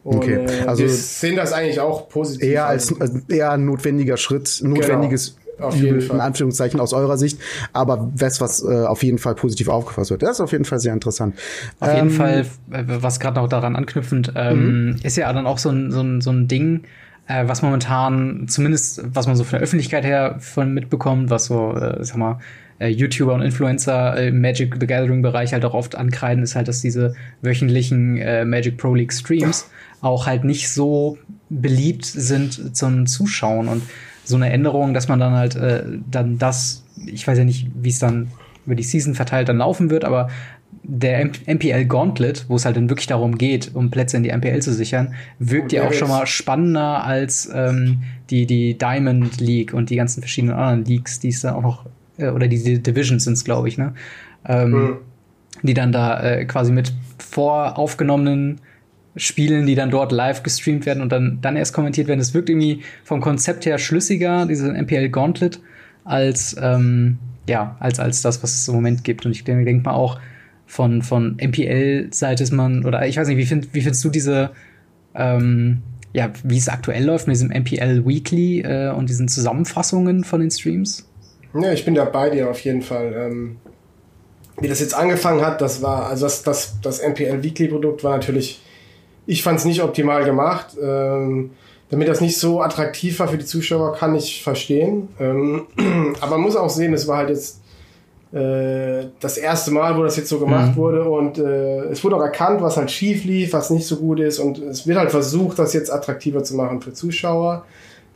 [0.05, 0.45] Und, okay.
[0.45, 2.49] Äh, also wir sehen das eigentlich auch positiv.
[2.49, 5.44] Eher als, als eher ein notwendiger Schritt, notwendiges genau.
[5.61, 6.17] Auf jeden Fall.
[6.17, 7.41] in Anführungszeichen aus eurer Sicht,
[7.73, 10.23] aber was, was äh, auf jeden Fall positiv aufgefasst wird.
[10.23, 11.37] Das ist auf jeden Fall sehr interessant.
[11.81, 14.97] Auf ähm, jeden Fall, äh, was gerade noch daran anknüpfend, ähm, mhm.
[15.03, 16.83] ist ja dann auch so ein, so ein, so ein Ding,
[17.27, 21.75] äh, was momentan, zumindest was man so von der Öffentlichkeit her von mitbekommt, was so,
[21.75, 22.39] äh, sag mal,
[22.79, 26.69] äh, YouTuber und Influencer im Magic the Gathering Bereich halt auch oft ankreiden, ist halt,
[26.69, 29.71] dass diese wöchentlichen äh, Magic Pro League Streams
[30.01, 31.19] auch halt nicht so
[31.49, 33.83] beliebt sind zum Zuschauen und
[34.25, 37.91] so eine Änderung, dass man dann halt äh, dann das, ich weiß ja nicht, wie
[37.91, 38.29] es dann
[38.67, 40.29] über die Season verteilt dann laufen wird, aber
[40.83, 44.61] der MPL Gauntlet, wo es halt dann wirklich darum geht, um Plätze in die MPL
[44.61, 49.91] zu sichern, wirkt ja auch schon mal spannender als ähm, die, die Diamond League und
[49.91, 51.87] die ganzen verschiedenen anderen Leagues, die es da auch noch,
[52.19, 53.95] äh, oder die Divisions sind es, glaube ich, ne?
[54.47, 54.97] Ähm, mhm.
[55.63, 58.61] Die dann da äh, quasi mit voraufgenommenen
[59.17, 62.21] Spielen, die dann dort live gestreamt werden und dann, dann erst kommentiert werden.
[62.21, 65.61] Es wirkt irgendwie vom Konzept her schlüssiger, diese MPL Gauntlet,
[66.05, 67.19] als, ähm,
[67.49, 69.25] ja, als, als das, was es im Moment gibt.
[69.25, 70.19] Und ich denke denk mal auch,
[70.67, 74.51] von, von MPL-Seite ist man, oder ich weiß nicht, wie, find, wie findest du diese,
[75.15, 80.41] ähm, ja, wie es aktuell läuft mit diesem MPL Weekly äh, und diesen Zusammenfassungen von
[80.41, 81.09] den Streams?
[81.55, 83.15] Ja, ich bin da bei dir auf jeden Fall.
[83.17, 83.57] Ähm,
[84.61, 88.17] wie das jetzt angefangen hat, das war, also das, das, das MPL Weekly Produkt war
[88.17, 88.61] natürlich
[89.27, 90.77] ich fand es nicht optimal gemacht.
[90.81, 91.51] Ähm,
[91.91, 95.09] damit das nicht so attraktiv war für die Zuschauer, kann ich verstehen.
[95.21, 95.67] Ähm,
[96.21, 97.61] aber man muss auch sehen, es war halt jetzt
[98.33, 100.77] äh, das erste Mal, wo das jetzt so gemacht mhm.
[100.77, 104.19] wurde und äh, es wurde auch erkannt, was halt schief lief, was nicht so gut
[104.19, 107.65] ist und es wird halt versucht, das jetzt attraktiver zu machen für Zuschauer.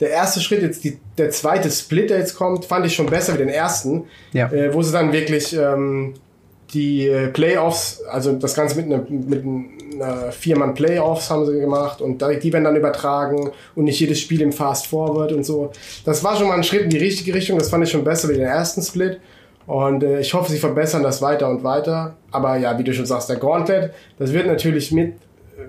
[0.01, 3.33] Der erste Schritt, jetzt die, der zweite Split, der jetzt kommt, fand ich schon besser
[3.33, 4.51] wie den ersten, ja.
[4.51, 6.15] äh, wo sie dann wirklich ähm,
[6.73, 9.43] die äh, Playoffs, also das Ganze mit, einer mit
[9.93, 14.51] einer Vier-Mann-Playoffs haben sie gemacht und die werden dann übertragen und nicht jedes Spiel im
[14.51, 15.71] Fast Forward und so.
[16.05, 18.29] Das war schon mal ein Schritt in die richtige Richtung, das fand ich schon besser
[18.29, 19.19] wie den ersten Split.
[19.69, 22.15] Und äh, ich hoffe, sie verbessern das weiter und weiter.
[22.31, 25.13] Aber ja, wie du schon sagst, der Gauntlet, das wird natürlich mit,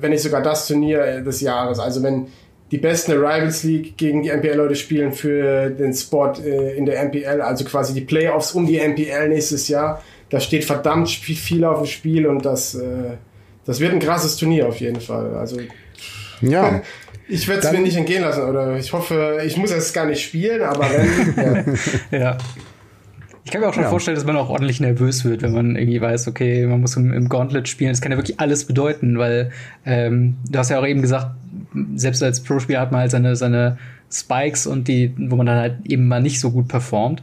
[0.01, 1.79] wenn nicht sogar das Turnier äh, des Jahres.
[1.79, 2.29] Also wenn
[2.71, 7.43] die besten Rivals League gegen die MPL-Leute spielen für den Spot äh, in der MPL,
[7.43, 11.87] also quasi die Playoffs um die MPL nächstes Jahr, da steht verdammt viel auf dem
[11.87, 13.17] Spiel und das, äh,
[13.67, 15.35] das wird ein krasses Turnier auf jeden Fall.
[15.35, 15.59] Also
[16.41, 16.83] ja.
[17.29, 20.23] Ich werde es mir nicht entgehen lassen oder ich hoffe, ich muss es gar nicht
[20.23, 21.77] spielen, aber wenn.
[22.11, 22.19] ja.
[22.19, 22.39] ja.
[23.45, 23.89] Ich kann mir auch schon ja.
[23.89, 27.13] vorstellen, dass man auch ordentlich nervös wird, wenn man irgendwie weiß, okay, man muss im,
[27.13, 27.91] im Gauntlet spielen.
[27.91, 29.51] Das kann ja wirklich alles bedeuten, weil
[29.87, 31.33] ähm, du hast ja auch eben gesagt,
[31.95, 33.79] selbst als Pro-Spieler hat man halt seine, seine
[34.11, 37.23] Spikes und die, wo man dann halt eben mal nicht so gut performt.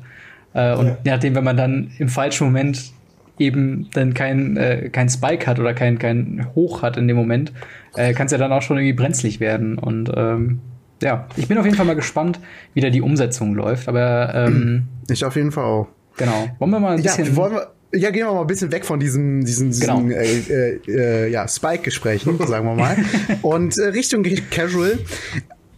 [0.54, 0.98] Äh, und ja.
[1.06, 2.92] nachdem, wenn man dann im falschen Moment
[3.40, 7.54] eben dann kein, äh, kein Spike hat oder kein, kein Hoch hat in dem Moment,
[7.96, 9.78] äh, kann es ja dann auch schon irgendwie brenzlig werden.
[9.78, 10.60] Und ähm,
[11.02, 12.40] ja, ich bin auf jeden Fall mal gespannt,
[12.74, 13.88] wie da die Umsetzung läuft.
[13.88, 15.88] Aber ähm, ich auf jeden Fall auch.
[16.18, 16.48] Genau.
[16.60, 17.26] Wollen wir mal ein bisschen.
[17.26, 20.20] Ja, wollen wir ja, gehen wir mal ein bisschen weg von diesen, diesen, diesen genau.
[20.20, 22.98] äh, äh, ja, Spike-Gesprächen, sagen wir mal.
[23.42, 25.00] Und äh, Richtung Casual.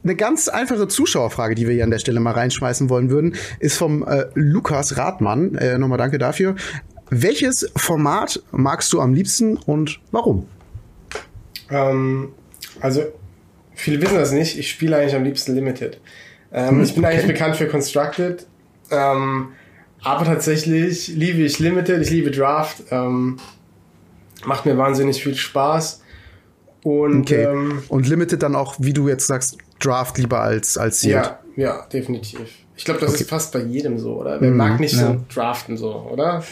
[0.02, 3.78] Eine ganz einfache Zuschauerfrage, die wir hier an der Stelle mal reinschmeißen wollen würden, ist
[3.78, 5.56] vom äh, Lukas Radmann.
[5.56, 6.56] Äh, Nochmal danke dafür.
[7.10, 10.48] Welches Format magst du am liebsten und warum?
[11.72, 12.34] Ähm,
[12.80, 13.04] also,
[13.74, 14.58] viele wissen das nicht.
[14.58, 16.00] Ich spiele eigentlich am liebsten Limited.
[16.52, 17.14] Ähm, hm, ich bin okay.
[17.14, 18.46] eigentlich bekannt für Constructed.
[18.92, 19.50] Ähm,
[20.02, 22.84] aber tatsächlich liebe ich Limited, ich liebe Draft.
[22.92, 23.38] Ähm,
[24.46, 26.02] macht mir wahnsinnig viel Spaß.
[26.84, 27.44] Und, okay.
[27.44, 31.26] ähm, und Limited dann auch, wie du jetzt sagst, Draft lieber als, als Sealed.
[31.26, 32.40] Ja, ja, definitiv.
[32.78, 33.24] Ich glaube, das okay.
[33.24, 34.40] ist fast bei jedem so, oder?
[34.40, 35.08] Wer mhm, mag nicht ja.
[35.08, 36.44] so draften so, oder?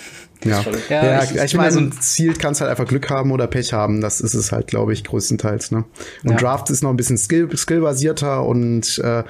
[0.44, 3.48] Ja, ja, ja ich, ich meine, so ein Ziel kannst halt einfach Glück haben oder
[3.48, 4.02] Pech haben.
[4.02, 5.72] Das ist es halt, glaube ich, größtenteils.
[5.72, 5.84] Ne?
[6.24, 6.38] Und ja.
[6.38, 9.24] Draft ist noch ein bisschen skill, skillbasierter und äh,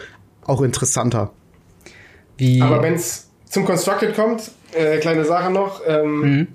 [0.46, 1.32] auch interessanter.
[2.38, 2.62] Wie?
[2.62, 6.48] Aber wenn es zum Constructed kommt, äh, kleine Sache noch, ähm, mhm.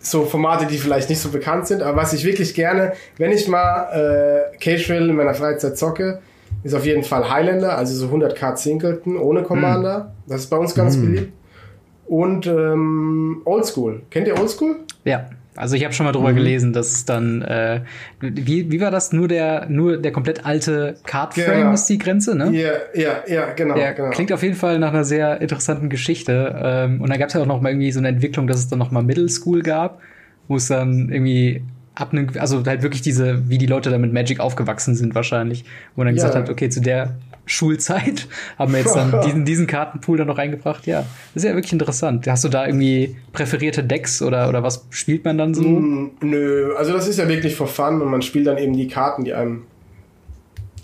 [0.00, 3.48] so Formate, die vielleicht nicht so bekannt sind, aber was ich wirklich gerne, wenn ich
[3.48, 6.20] mal äh, Cage in meiner Freizeit zocke,
[6.62, 10.14] ist auf jeden Fall Highlander, also so 100k Singleton ohne Commander.
[10.26, 11.32] Das ist bei uns ganz beliebt.
[12.06, 14.02] Und ähm, Oldschool.
[14.10, 14.76] Kennt ihr Oldschool?
[15.04, 15.26] Ja.
[15.58, 16.36] Also ich habe schon mal drüber Mhm.
[16.36, 17.80] gelesen, dass es dann äh,
[18.20, 19.14] wie, wie war das?
[19.14, 21.72] Nur der nur der komplett alte Card-Frame Genau.
[21.72, 22.50] ist die Grenze, ne?
[22.52, 23.74] Ja, ja, ja, genau.
[23.74, 24.10] Der genau.
[24.10, 26.54] klingt auf jeden Fall nach einer sehr interessanten Geschichte.
[26.62, 28.68] Ähm, und da gab es ja auch noch mal irgendwie so eine Entwicklung, dass es
[28.68, 30.00] dann noch mal Middle School gab,
[30.46, 31.62] wo es dann irgendwie
[31.94, 35.64] ab einem, also halt wirklich diese, wie die Leute da mit Magic aufgewachsen sind wahrscheinlich,
[35.94, 36.24] wo man dann Ja.
[36.24, 37.14] gesagt hat, okay, zu der
[37.46, 38.26] Schulzeit
[38.58, 40.86] haben wir jetzt dann diesen, diesen Kartenpool dann noch reingebracht.
[40.86, 41.04] Ja,
[41.34, 42.26] das ist ja wirklich interessant.
[42.26, 45.62] Hast du da irgendwie präferierte Decks oder, oder was spielt man dann so?
[45.62, 48.88] Mm, Nö, also das ist ja wirklich for fun und man spielt dann eben die
[48.88, 49.62] Karten, die einem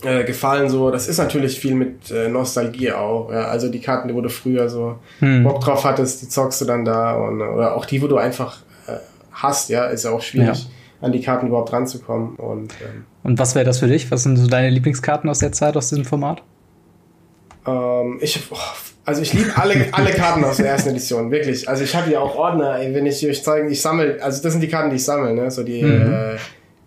[0.04, 0.68] äh, gefallen.
[0.68, 3.30] So, das ist natürlich viel mit äh, Nostalgie auch.
[3.32, 3.46] Ja?
[3.46, 5.44] Also die Karten, wo du früher so Hm.
[5.44, 8.58] Bock drauf hattest, die zockst du dann da und oder auch die, wo du einfach
[8.86, 8.92] äh,
[9.32, 9.68] hast.
[9.68, 10.68] Ja, ist ja auch schwierig,
[11.00, 12.36] an die Karten überhaupt ranzukommen.
[12.36, 14.10] Und ähm, Und was wäre das für dich?
[14.10, 16.42] Was sind so deine Lieblingskarten aus der Zeit, aus diesem Format?
[17.66, 18.56] Ähm, ich, oh,
[19.04, 21.68] also ich liebe alle, alle Karten aus der ersten Edition, wirklich.
[21.68, 24.60] Also ich habe hier auch Ordner, wenn ich euch zeigen, ich sammle, also das sind
[24.60, 25.50] die Karten, die ich sammle, ne?
[25.50, 26.36] So die äh,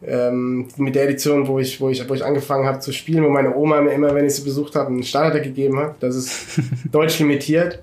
[0.08, 3.30] ähm, mit der Edition, wo ich, wo ich, wo ich angefangen habe zu spielen, wo
[3.30, 5.96] meine Oma mir immer, wenn ich sie besucht habe, ein Starterdeck gegeben hat.
[6.02, 6.60] Das ist
[6.92, 7.82] deutsch limitiert.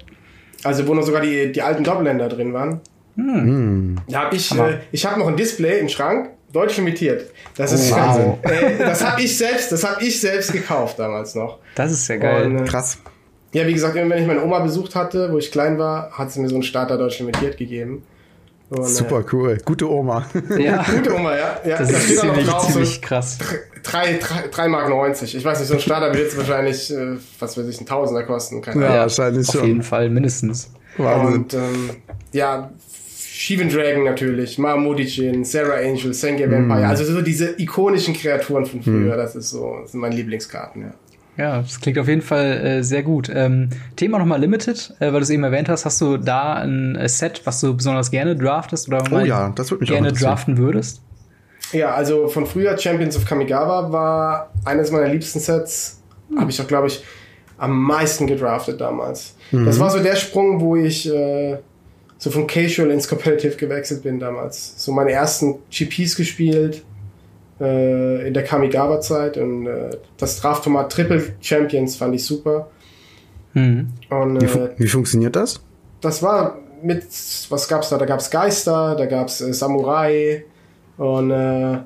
[0.65, 2.81] Also wo noch sogar die, die alten Doppelländer drin waren.
[4.09, 7.31] Da habe ich, äh, ich habe noch ein Display im Schrank, deutsch limitiert.
[7.57, 8.39] Das ist Oh, wow.
[8.51, 11.59] äh, das habe ich selbst, das habe ich selbst gekauft damals noch.
[11.75, 12.47] Das ist ja geil.
[12.47, 12.99] Und, äh, Krass.
[13.53, 16.31] ja, wie gesagt, immer wenn ich meine Oma besucht hatte, wo ich klein war, hat
[16.33, 18.03] sie mir so einen Starter Deutsch limitiert gegeben.
[18.71, 19.59] Und, Super cool.
[19.65, 20.25] Gute Oma.
[20.59, 21.61] ja, Äh, gute Oma, ja.
[21.65, 23.39] ja das da ist ziemlich, drauf, ziemlich so krass.
[23.83, 25.35] 3, 3, 3 Mark 90.
[25.37, 28.23] Ich weiß nicht, so ein Starter wird jetzt wahrscheinlich, äh, was weiß ich, ein Tausender
[28.23, 28.63] kosten.
[28.63, 29.01] Keine Ja, Ahnung.
[29.01, 29.67] wahrscheinlich Auf schon.
[29.67, 30.71] jeden Fall, mindestens.
[30.97, 31.35] Wahnsinn.
[31.43, 31.91] Und ähm,
[32.33, 32.71] ja,
[33.45, 36.53] Shivan Dragon natürlich, Mahmoudijin, Sarah Angel, Sengia Mm.
[36.53, 36.87] Vampire.
[36.87, 40.95] Also so diese ikonischen Kreaturen von früher, das ist so, das sind meine Lieblingskarten, ja.
[41.39, 43.29] Ja, das klingt auf jeden Fall äh, sehr gut.
[43.35, 45.85] Ähm, Thema nochmal Limited, äh, weil du es eben erwähnt hast.
[45.87, 49.71] Hast du da ein äh, Set, was du besonders gerne draftest oder Oh ja, das
[49.71, 50.31] würde mich auch gerne interessieren.
[50.31, 51.01] draften würdest?
[51.73, 56.03] Ja, also von früher Champions of Kamigawa war eines meiner liebsten Sets.
[56.39, 57.03] Habe ich auch, glaube ich,
[57.57, 59.35] am meisten gedraftet damals.
[59.53, 61.57] Das war so der Sprung, wo ich äh,
[62.23, 64.75] so von Casual ins Competitive gewechselt bin damals.
[64.77, 66.85] So meine ersten GPs gespielt
[67.61, 72.69] äh, in der Kamigawa-Zeit und äh, das Draftformat Triple Champions fand ich super.
[73.55, 73.89] Mhm.
[74.09, 75.61] Und Wie, äh, fu wie funktioniert das?
[76.01, 77.03] das war mit,
[77.49, 77.99] was gab's da?
[77.99, 80.45] Da gab's Geister, da gab's äh, Samurai
[80.99, 81.79] und äh,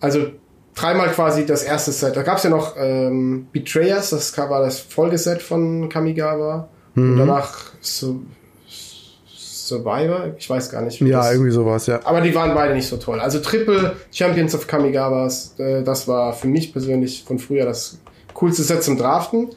[0.00, 0.32] also
[0.74, 2.16] dreimal quasi das erste Set.
[2.16, 6.68] Da gab's ja noch ähm, Betrayers, das war das Folgeset von Kamigawa.
[6.96, 7.12] Mhm.
[7.12, 8.22] Und danach Su
[9.66, 11.00] Survivor, ich weiß gar nicht.
[11.04, 12.00] wie Ja, das, irgendwie sowas, ja.
[12.04, 13.20] aber die waren beide nicht so toll.
[13.20, 17.98] Also Triple Champions of Kamigawas, äh, das war für mich persönlich von früher das
[18.34, 19.48] coolste Set zum Draften.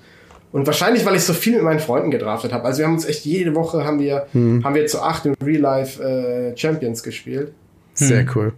[0.51, 2.63] Und wahrscheinlich, weil ich so viel mit meinen Freunden gedraftet habe.
[2.65, 4.63] Also wir haben uns echt jede Woche haben wir, Mhm.
[4.63, 7.51] haben wir zu acht im Real Life äh, Champions gespielt.
[7.93, 8.53] Sehr cool.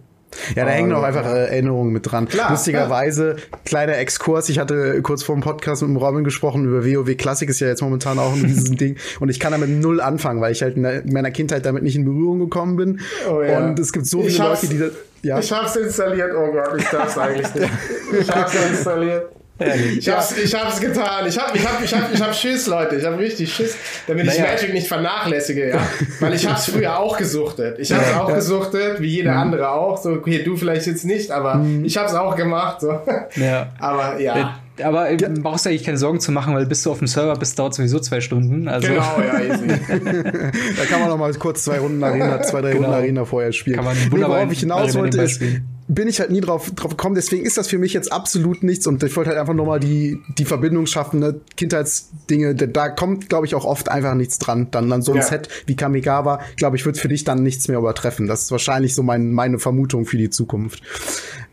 [0.54, 1.08] Ja, da Oh, hängen auch ja.
[1.08, 2.28] einfach äh, Erinnerungen mit dran.
[2.28, 6.84] Klar, Lustigerweise, kleiner Exkurs, ich hatte kurz vor dem Podcast mit dem Robin gesprochen über
[6.84, 8.96] WoW Classic, ist ja jetzt momentan auch ein riesen Ding.
[9.20, 11.82] Und ich kann damit null anfangen, weil ich halt in, der, in meiner Kindheit damit
[11.82, 13.00] nicht in Berührung gekommen bin.
[13.30, 13.58] Oh ja.
[13.58, 14.92] Und es gibt so viele Leute, die das.
[15.22, 17.70] Ja, Ich hab's installiert, oh Gott, ich darf's eigentlich nicht.
[18.20, 19.26] Ich hab's installiert.
[19.98, 21.26] Ich hab's, ich hab's getan.
[21.26, 22.96] Ich hab, ich hab, ich hab, ich hab Schiss, Leute.
[22.96, 24.52] Ich hab richtig Schiss, damit ich Naja.
[24.52, 25.78] Magic nicht vernachlässige, ja.
[26.20, 27.78] Weil ich hab's früher auch gesuchtet.
[27.78, 30.00] Ich hab's auch gesuchtet, wie jeder andere auch.
[30.02, 33.00] So, okay, du vielleicht jetzt nicht, aber ich hab's auch gemacht, so.
[33.36, 33.68] Ja.
[33.78, 34.58] Aber ja.
[34.82, 37.36] Aber äh, brauchst du eigentlich keine Sorgen zu machen, weil bis du auf dem Server
[37.36, 38.68] bist, dauert sowieso zwei Stunden.
[38.68, 39.66] Also Genau, ja, easy.
[39.68, 42.84] da kann man noch mal kurz zwei Runden Arena, zwei, drei Genau.
[42.84, 43.76] Runden Arena vorher spielen.
[43.76, 45.42] Kann man Nee, wunderbar worauf ich hinaus wollte, ist.
[45.94, 47.14] Bin ich halt nie drauf, drauf gekommen.
[47.14, 48.86] Deswegen ist das für mich jetzt absolut nichts.
[48.86, 51.40] Und ich wollte halt einfach nochmal die, die Verbindung schaffen, ne?
[51.56, 52.54] Kindheitsdinge.
[52.54, 54.68] Da, da kommt, glaube ich, auch oft einfach nichts dran.
[54.70, 55.24] Dann, dann so ein Ja.
[55.24, 58.26] Set wie Kamigawa, glaube ich, wird für dich dann nichts mehr übertreffen.
[58.26, 60.82] Das ist wahrscheinlich so mein, meine Vermutung für die Zukunft.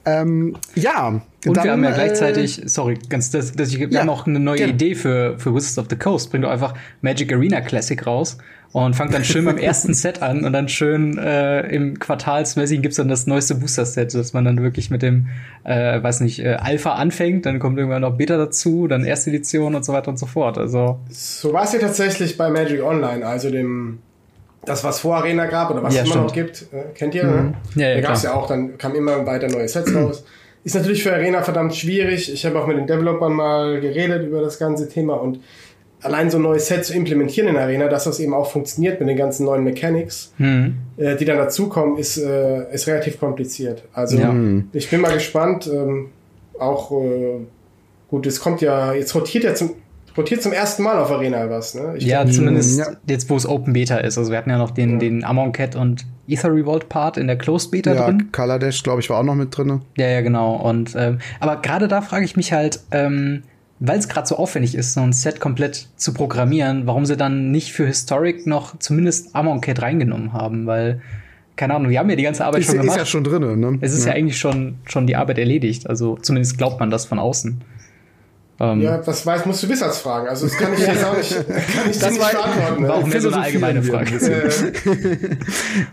[0.06, 1.22] Ähm, ja.
[1.46, 4.28] Und dann, wir haben ja äh, gleichzeitig, sorry, ganz, das, das, wir Ja, haben auch
[4.28, 4.74] eine neue gerne.
[4.74, 6.32] Idee für, für Wizards of the Coast.
[6.32, 8.38] Bring doch einfach Magic Arena Classic raus
[8.72, 12.98] und fangt dann schön beim ersten Set an und dann schön äh, im Quartalsmäßigen gibt's
[12.98, 15.28] dann das neueste Booster-Set, dass man dann wirklich mit dem,
[15.64, 19.76] äh, weiß nicht, äh, Alpha anfängt, dann kommt irgendwann noch Beta dazu, dann erste Edition
[19.76, 20.58] und so weiter und so fort.
[20.58, 24.00] Also, So war es ja tatsächlich bei Magic Online, also dem
[24.70, 26.54] das, was vor Arena gab oder was Ja, es immer noch stimmt.
[26.70, 27.24] gibt, äh, kennt ihr?
[27.24, 27.54] Ne?
[27.76, 30.24] Ja, ja, da gab es ja auch, dann kamen immer weiter neue Sets raus.
[30.64, 32.32] Ist natürlich für Arena verdammt schwierig.
[32.34, 35.40] Ich habe auch mit den Developern mal geredet über das ganze Thema und
[36.02, 39.10] allein so ein neues Set zu implementieren in Arena, dass das eben auch funktioniert mit
[39.10, 40.76] den ganzen neuen Mechanics, hm.
[40.98, 43.84] äh, die dann dazukommen, ist, äh, ist relativ kompliziert.
[43.94, 44.34] Also Ja.
[44.74, 46.10] ich bin mal gespannt, ähm,
[46.60, 47.40] auch äh,
[48.10, 49.72] gut, es kommt ja, jetzt rotiert ja zum,
[50.20, 51.94] rotiert zum ersten Mal auf Arena was, ne?
[51.98, 52.88] Ich ja, glaub, zumindest ja.
[53.08, 54.18] jetzt, wo es Open Beta ist.
[54.18, 54.98] Also wir hatten ja noch den, ja.
[54.98, 58.30] den Amon Cat und Ether Revolt Part in der Closed Beta ja, drin.
[58.32, 59.82] Kaladesh, glaube ich, war auch noch mit drin.
[59.98, 60.56] Ja, ja, genau.
[60.56, 63.44] Und ähm, aber gerade da frage ich mich halt, ähm,
[63.80, 67.52] weil es gerade so aufwendig ist, so ein Set komplett zu programmieren, warum sie dann
[67.52, 71.02] nicht für Historic noch zumindest Amon Cat reingenommen haben, weil
[71.56, 72.96] keine Ahnung, wir haben ja die ganze Arbeit ist, schon gemacht.
[72.96, 73.78] Ist ja schon drin, ne?
[73.82, 74.12] Es ist ja.
[74.12, 75.90] ja eigentlich schon, schon die Arbeit erledigt.
[75.90, 77.62] Also zumindest glaubt man das von außen.
[78.62, 80.28] Ähm, ja, das weiß, musst du Wissers fragen.
[80.28, 82.88] Also das kann ich jetzt auch nicht, kann ich das nicht beantworten.
[82.88, 84.20] War auch mehr so eine allgemeine Frage.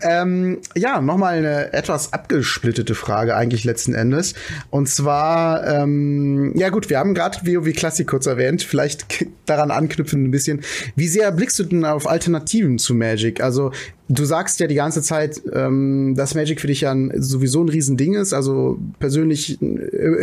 [0.01, 4.33] ähm, ja, nochmal eine etwas abgesplittete Frage eigentlich letzten Endes.
[4.69, 8.63] Und zwar, ähm, ja gut, wir haben gerade WoW Classic kurz erwähnt.
[8.63, 9.05] Vielleicht
[9.45, 10.61] daran anknüpfen ein bisschen.
[10.95, 13.41] Wie sehr blickst du denn auf Alternativen zu Magic?
[13.41, 13.71] Also
[14.09, 17.69] Du sagst ja die ganze Zeit, ähm, dass Magic für dich ja ein, sowieso ein
[17.69, 18.33] Riesending ist.
[18.33, 19.65] Also persönlich äh,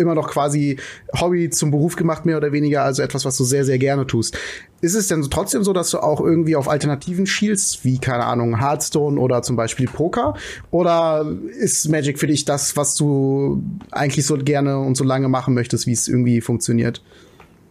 [0.01, 0.79] immer noch quasi
[1.14, 2.83] Hobby zum Beruf gemacht, mehr oder weniger.
[2.83, 4.38] Also etwas, was du sehr, sehr gerne tust.
[4.81, 8.59] Ist es denn trotzdem so, dass du auch irgendwie auf Alternativen schielst, wie, keine Ahnung,
[8.59, 10.35] Hearthstone oder zum Beispiel Poker?
[10.70, 11.27] Oder
[11.59, 15.87] ist Magic für dich das, was du eigentlich so gerne und so lange machen möchtest,
[15.87, 17.03] wie es irgendwie funktioniert?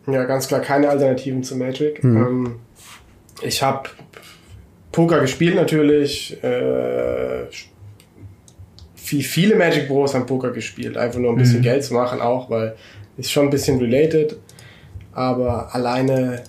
[0.05, 2.03] Ja, ganz klar keine Alternativen zu Magic.
[2.03, 2.17] Mhm.
[2.17, 2.55] Ähm,
[3.41, 3.89] ich habe
[4.93, 6.41] Poker gespielt natürlich.
[6.41, 7.47] Äh,
[9.07, 10.95] wie viele Magic Bros haben Poker gespielt.
[10.95, 11.63] Einfach nur ein bisschen mhm.
[11.63, 12.75] Geld zu machen auch, weil
[13.17, 14.37] ist schon ein bisschen related.
[15.11, 16.43] Aber alleine,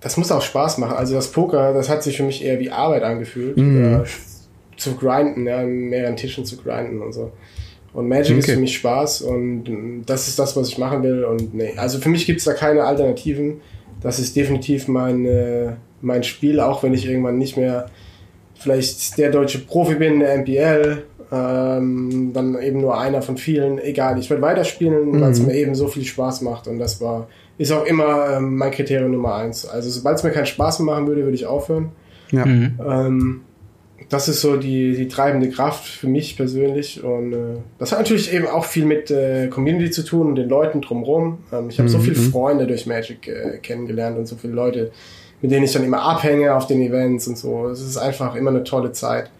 [0.00, 0.96] das muss auch Spaß machen.
[0.96, 3.56] Also das Poker, das hat sich für mich eher wie Arbeit angefühlt.
[3.58, 4.04] Mhm.
[4.76, 7.32] zu grinden, ja, an mehreren Tischen zu grinden und so.
[7.92, 8.38] Und Magic okay.
[8.38, 11.24] ist für mich Spaß und das ist das, was ich machen will.
[11.24, 13.60] Und nee, also für mich gibt es da keine Alternativen.
[14.00, 17.86] Das ist definitiv meine mein Spiel, auch wenn ich irgendwann nicht mehr
[18.54, 23.78] vielleicht der deutsche Profi bin in der MPL, ähm, dann eben nur einer von vielen,
[23.78, 25.20] egal, ich werde weiterspielen, mhm.
[25.20, 28.56] weil es mir eben so viel Spaß macht und das war, ist auch immer ähm,
[28.56, 29.66] mein Kriterium Nummer eins.
[29.66, 31.90] Also sobald es mir keinen Spaß mehr machen würde, würde ich aufhören.
[32.32, 32.44] Ja.
[32.44, 32.80] Mhm.
[32.84, 33.40] Ähm,
[34.08, 37.02] das ist so die, die treibende Kraft für mich persönlich.
[37.02, 37.36] Und äh,
[37.78, 41.38] das hat natürlich eben auch viel mit äh, Community zu tun und den Leuten drumherum.
[41.52, 41.92] Ähm, ich habe mhm.
[41.92, 44.90] so viele Freunde durch Magic äh, kennengelernt und so viele Leute,
[45.42, 47.68] mit denen ich dann immer abhänge auf den Events und so.
[47.68, 49.30] Es ist einfach immer eine tolle Zeit.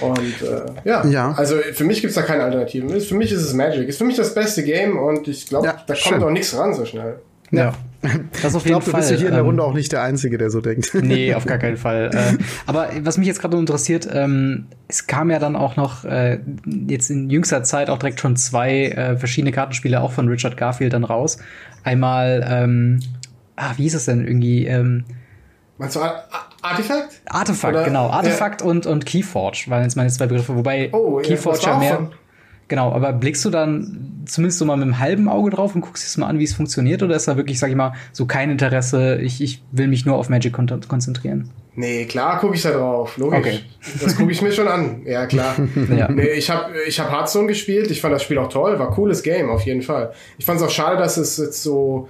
[0.00, 1.06] Und äh, ja.
[1.06, 3.00] ja, also für mich gibt's da keine Alternativen.
[3.00, 3.88] Für mich ist es Magic.
[3.88, 6.74] Ist für mich das beste Game und ich glaube, ja, da kommt auch nichts ran
[6.74, 7.20] so schnell.
[7.50, 7.72] Ja.
[8.42, 10.02] Das auf jeden ich glaube, du bist hier in der Runde ähm, auch nicht der
[10.02, 10.92] Einzige, der so denkt.
[11.02, 12.10] Nee, auf gar keinen Fall.
[12.12, 16.38] äh, aber was mich jetzt gerade interessiert, ähm, es kam ja dann auch noch äh,
[16.86, 20.92] jetzt in jüngster Zeit auch direkt schon zwei äh, verschiedene Kartenspiele auch von Richard Garfield
[20.92, 21.38] dann raus.
[21.82, 23.00] Einmal ähm,
[23.56, 24.66] ah, wie hieß es denn irgendwie?
[24.66, 25.04] Ähm,
[25.78, 26.00] Meinst du
[26.62, 27.20] Artifact?
[27.26, 27.84] Artefakt, Oder?
[27.84, 28.08] genau.
[28.08, 28.66] Artefakt ja.
[28.66, 31.94] und, und Keyforge waren jetzt meine zwei Begriffe, wobei oh, Keyforge ja, ja mehr.
[31.96, 32.12] Von.
[32.68, 36.16] Genau, aber blickst du dann zumindest so mal mit einem halben Auge drauf und guckst
[36.16, 37.02] dir mal an, wie es funktioniert?
[37.02, 40.16] Oder ist da wirklich, sag ich mal, so kein Interesse, ich, ich will mich nur
[40.16, 41.50] auf Magic kon konzentrieren?
[41.76, 43.38] Nee, klar gucke ich da drauf, logisch.
[43.38, 43.60] Okay.
[44.00, 45.56] Das gucke ich mir schon an, ja klar.
[45.94, 46.10] ja.
[46.10, 49.22] Nee, ich habe ich hab Hearthstone gespielt, ich fand das Spiel auch toll, war cooles
[49.22, 50.12] Game, auf jeden Fall.
[50.38, 52.08] Ich fand es auch schade, dass es jetzt so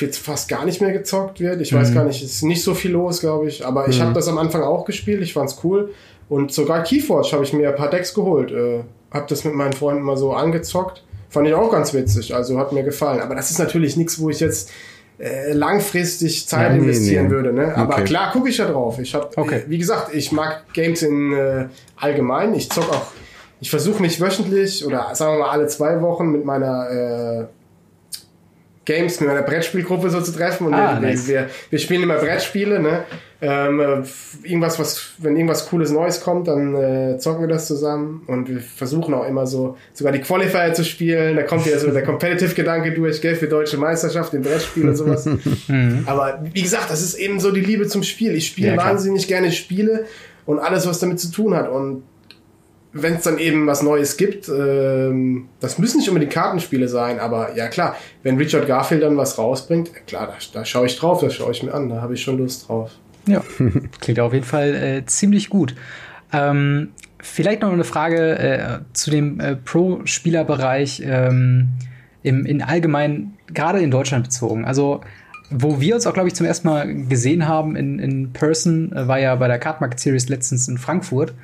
[0.00, 1.60] jetzt fast gar nicht mehr gezockt wird.
[1.60, 1.78] Ich mhm.
[1.78, 3.64] weiß gar nicht, es ist nicht so viel los, glaube ich.
[3.64, 4.04] Aber ich mhm.
[4.04, 5.90] habe das am Anfang auch gespielt, ich fand's cool.
[6.28, 8.50] Und sogar Keyforge habe ich mir ein paar Decks geholt.
[8.52, 11.04] Äh, hab das mit meinen Freunden mal so angezockt.
[11.28, 13.20] Fand ich auch ganz witzig, also hat mir gefallen.
[13.20, 14.70] Aber das ist natürlich nichts, wo ich jetzt
[15.18, 17.30] äh, langfristig Zeit ja, nee, investieren nee.
[17.30, 17.52] würde.
[17.52, 17.76] Ne?
[17.76, 18.04] Aber okay.
[18.04, 18.98] klar gucke ich da drauf.
[18.98, 19.58] Ich habe, okay.
[19.58, 22.54] äh, wie gesagt, ich mag Games in äh, allgemein.
[22.54, 23.06] Ich zock auch,
[23.60, 27.44] ich versuche mich wöchentlich oder sagen wir mal alle zwei Wochen mit meiner äh,
[28.84, 31.28] Games mit meiner Brettspielgruppe so zu treffen und ah, wir, nice.
[31.28, 33.04] wir, wir, spielen immer Brettspiele, ne?
[33.40, 34.02] Ähm, äh,
[34.48, 38.60] irgendwas, was, wenn irgendwas cooles Neues kommt, dann äh, zocken wir das zusammen und wir
[38.60, 41.36] versuchen auch immer so sogar die Qualifier zu spielen.
[41.36, 45.28] Da kommt ja so der Competitive-Gedanke durch, gell, für deutsche Meisterschaft im Brettspiel und sowas.
[45.68, 46.04] Mhm.
[46.06, 48.34] Aber wie gesagt, das ist eben so die Liebe zum Spiel.
[48.34, 50.06] Ich spiele ja, wahnsinnig gerne Spiele
[50.44, 51.70] und alles, was damit zu tun hat.
[51.70, 52.02] Und
[52.92, 57.56] wenn es dann eben was Neues gibt, ähm, das müssen nicht unbedingt Kartenspiele sein, aber
[57.56, 61.34] ja klar, wenn Richard Garfield dann was rausbringt, klar, da, da schaue ich drauf, das
[61.34, 62.90] schaue ich mir an, da habe ich schon Lust drauf.
[63.26, 63.42] Ja,
[64.00, 65.74] klingt auf jeden Fall äh, ziemlich gut.
[66.32, 71.68] Ähm, vielleicht noch eine Frage äh, zu dem äh, Pro-Spielerbereich ähm,
[72.22, 74.64] im, in allgemein, gerade in Deutschland bezogen.
[74.64, 75.00] Also
[75.52, 79.06] wo wir uns auch, glaube ich, zum ersten Mal gesehen haben in, in Person, äh,
[79.08, 81.34] war ja bei der Card Market Series letztens in Frankfurt.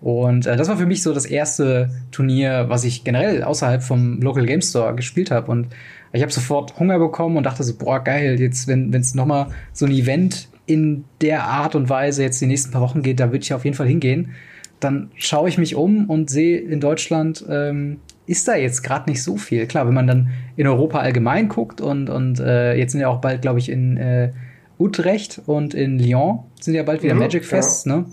[0.00, 4.20] Und äh, das war für mich so das erste Turnier, was ich generell außerhalb vom
[4.20, 5.50] Local Game Store gespielt habe.
[5.50, 5.68] Und
[6.12, 9.86] ich habe sofort Hunger bekommen und dachte so, boah, geil, jetzt, wenn es nochmal so
[9.86, 13.42] ein Event in der Art und Weise jetzt die nächsten paar Wochen geht, da würde
[13.42, 14.34] ich auf jeden Fall hingehen.
[14.80, 19.22] Dann schaue ich mich um und sehe in Deutschland ähm, ist da jetzt gerade nicht
[19.22, 19.66] so viel.
[19.66, 23.20] Klar, wenn man dann in Europa allgemein guckt und, und äh, jetzt sind ja auch
[23.20, 24.32] bald, glaube ich, in äh,
[24.78, 27.96] Utrecht und in Lyon sind ja bald wieder mhm, Magic Fests, ja.
[27.96, 28.04] ne?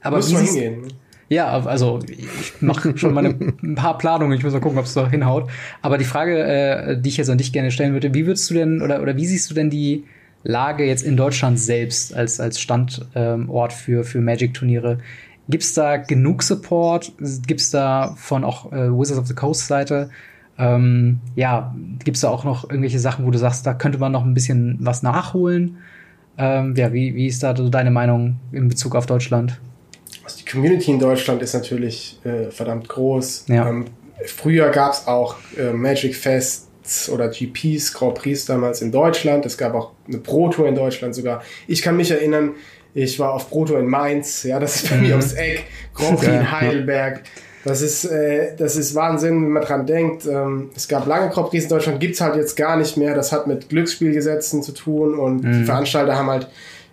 [0.00, 0.92] Aber Muss wie hingehen.
[1.28, 3.24] Ja, also ich mache schon mal
[3.62, 4.36] ein paar Planungen.
[4.36, 5.50] Ich muss mal gucken, ob es da hinhaut.
[5.80, 8.54] Aber die Frage, äh, die ich jetzt an dich gerne stellen würde, wie würdest du
[8.54, 10.04] denn oder, oder wie siehst du denn die
[10.44, 14.98] Lage jetzt in Deutschland selbst als, als Standort ähm, für, für Magic-Turniere?
[15.52, 17.12] Gibt es da genug Support?
[17.46, 20.08] Gibt es da von auch äh, Wizards of the Coast Seite?
[20.58, 24.12] Ähm, ja, gibt es da auch noch irgendwelche Sachen, wo du sagst, da könnte man
[24.12, 25.76] noch ein bisschen was nachholen?
[26.38, 29.60] Ähm, ja, wie, wie ist da so deine Meinung in Bezug auf Deutschland?
[30.24, 33.44] Also die Community in Deutschland ist natürlich äh, verdammt groß.
[33.48, 33.68] Ja.
[33.68, 33.84] Ähm,
[34.24, 39.44] früher gab es auch äh, Magic Fests oder GPs, Grand Prix damals in Deutschland.
[39.44, 41.42] Es gab auch eine Pro Tour in Deutschland sogar.
[41.66, 42.52] Ich kann mich erinnern,
[42.94, 45.02] ich war auf Proto in Mainz, ja, das ist bei mhm.
[45.02, 47.22] mir ums Eck, Prix in Heidelberg.
[47.64, 50.26] Das ist, äh, das ist Wahnsinn, wenn man dran denkt.
[50.26, 53.14] Ähm, es gab lange Prix in Deutschland, gibt's halt jetzt gar nicht mehr.
[53.14, 55.60] Das hat mit Glücksspielgesetzen zu tun und mhm.
[55.60, 56.48] die Veranstalter haben halt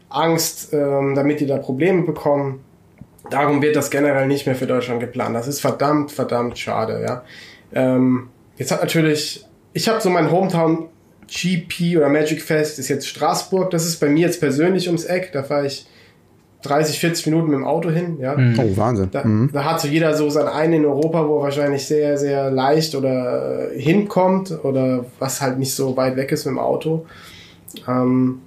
[0.09, 2.63] Angst, ähm, damit die da Probleme bekommen.
[3.29, 5.35] Darum wird das generell nicht mehr für Deutschland geplant.
[5.35, 7.23] Das ist verdammt, verdammt schade, ja.
[7.73, 10.87] Ähm, jetzt hat natürlich, ich habe so mein Hometown
[11.29, 13.69] GP oder Magic Fest ist jetzt Straßburg.
[13.71, 15.31] Das ist bei mir jetzt persönlich ums Eck.
[15.31, 15.85] Da fahre ich
[16.63, 18.17] 30, 40 Minuten mit dem Auto hin.
[18.19, 18.35] Ja.
[18.35, 18.59] Mhm.
[18.59, 19.09] Oh, Wahnsinn.
[19.11, 19.49] Da, mhm.
[19.53, 22.95] da, hat so jeder so sein einen in Europa, wo er wahrscheinlich sehr, sehr leicht
[22.95, 27.05] oder äh, hinkommt oder was halt nicht so weit weg ist mit dem Auto.
[27.87, 28.41] Ähm,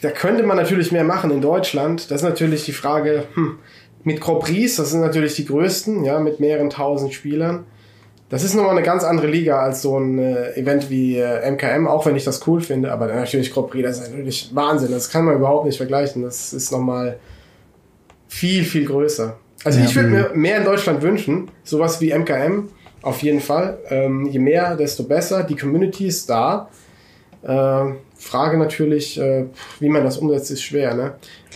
[0.00, 2.10] da könnte man natürlich mehr machen in Deutschland.
[2.10, 3.58] Das ist natürlich die Frage, hm,
[4.04, 7.64] mit Grand Prix, das sind natürlich die größten, ja, mit mehreren tausend Spielern.
[8.30, 11.86] Das ist nochmal eine ganz andere Liga als so ein äh, Event wie äh, MKM,
[11.86, 15.08] auch wenn ich das cool finde, aber natürlich Grand Prix, das ist natürlich Wahnsinn, das
[15.08, 16.22] kann man überhaupt nicht vergleichen.
[16.22, 17.18] Das ist nochmal
[18.28, 19.36] viel, viel größer.
[19.64, 22.68] Also ja, ich würde mir mehr in Deutschland wünschen, sowas wie MKM,
[23.02, 23.78] auf jeden Fall.
[23.88, 25.42] Ähm, je mehr, desto besser.
[25.42, 26.68] Die Community ist da.
[27.42, 29.46] Äh, Frage natürlich, äh,
[29.80, 30.94] wie man das umsetzt, ist schwer.
[30.94, 31.14] Ne?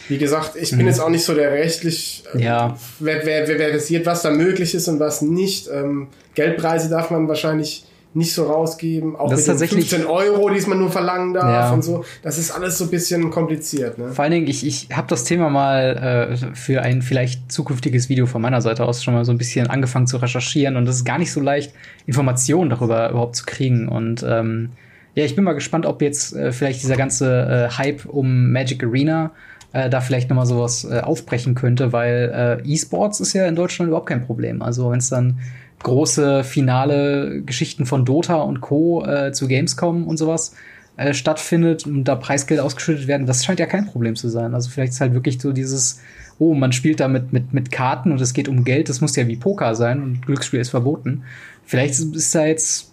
[0.09, 0.87] Wie gesagt, ich bin mhm.
[0.87, 2.77] jetzt auch nicht so der rechtlich äh, ja.
[2.99, 5.69] wer, wer, wer versiert, was da möglich ist und was nicht.
[5.73, 9.17] Ähm, Geldpreise darf man wahrscheinlich nicht so rausgeben.
[9.17, 11.73] Auch das mit tatsächlich 15 Euro, die man nur verlangen darf ja.
[11.73, 12.05] und so.
[12.23, 13.99] Das ist alles so ein bisschen kompliziert.
[13.99, 14.13] Ne?
[14.13, 18.27] Vor allen Dingen, ich, ich habe das Thema mal äh, für ein vielleicht zukünftiges Video
[18.27, 21.05] von meiner Seite aus schon mal so ein bisschen angefangen zu recherchieren und es ist
[21.05, 21.73] gar nicht so leicht,
[22.07, 23.89] Informationen darüber überhaupt zu kriegen.
[23.89, 24.71] Und ähm,
[25.15, 28.85] ja, ich bin mal gespannt, ob jetzt äh, vielleicht dieser ganze äh, Hype um Magic
[28.85, 29.33] Arena
[29.73, 33.57] äh, da vielleicht noch mal sowas äh, aufbrechen könnte, weil äh, E-Sports ist ja in
[33.57, 34.63] Deutschland überhaupt kein Problem.
[34.63, 35.39] Also wenn es dann
[35.83, 39.05] große finale Geschichten von Dota und Co.
[39.05, 40.55] Äh, zu Gamescom und sowas
[40.97, 44.55] äh, stattfindet und da Preisgeld ausgeschüttet werden, das scheint ja kein Problem zu sein.
[44.55, 46.01] Also vielleicht ist halt wirklich so dieses,
[46.39, 49.17] oh, man spielt da mit, mit, mit Karten und es geht um Geld, das muss
[49.17, 51.23] ja wie Poker sein und Glücksspiel ist verboten.
[51.65, 52.93] Vielleicht ist da jetzt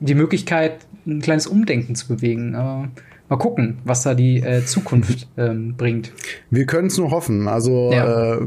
[0.00, 2.54] die Möglichkeit, ein kleines Umdenken zu bewegen.
[2.54, 2.88] Aber
[3.30, 6.12] mal gucken, was da die äh, Zukunft ähm, bringt.
[6.50, 7.48] Wir können es nur hoffen.
[7.48, 8.34] Also, ja.
[8.34, 8.40] äh,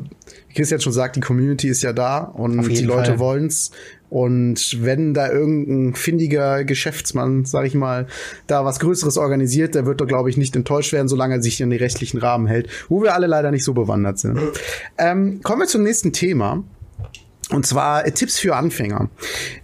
[0.50, 3.72] wie Chris jetzt schon sagt, die Community ist ja da und die Leute wollen's.
[4.10, 8.06] Und wenn da irgendein findiger Geschäftsmann, sag ich mal,
[8.46, 11.60] da was Größeres organisiert, der wird doch, glaube ich, nicht enttäuscht werden, solange er sich
[11.62, 14.40] in die rechtlichen Rahmen hält, wo wir alle leider nicht so bewandert sind.
[15.00, 16.64] Ähm, kommen wir zum nächsten Thema.
[17.50, 19.10] Und zwar äh, Tipps für Anfänger.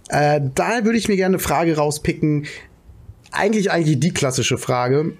[0.08, 2.46] Äh, da würde ich mir gerne eine Frage rauspicken,
[3.30, 5.12] eigentlich eigentlich die klassische Frage.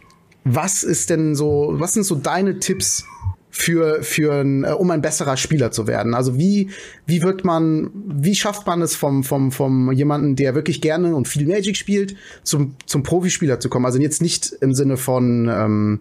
[0.44, 3.04] Was ist denn so, was sind so deine Tipps
[3.50, 6.14] für, für ein, äh, um ein besserer Spieler zu werden?
[6.14, 6.70] Also wie,
[7.06, 11.28] wie wird man, wie schafft man es vom, vom, vom jemanden, der wirklich gerne und
[11.28, 13.84] viel Magic spielt, zum, zum Profispieler zu kommen?
[13.84, 16.00] Also jetzt nicht im Sinne von, ähm,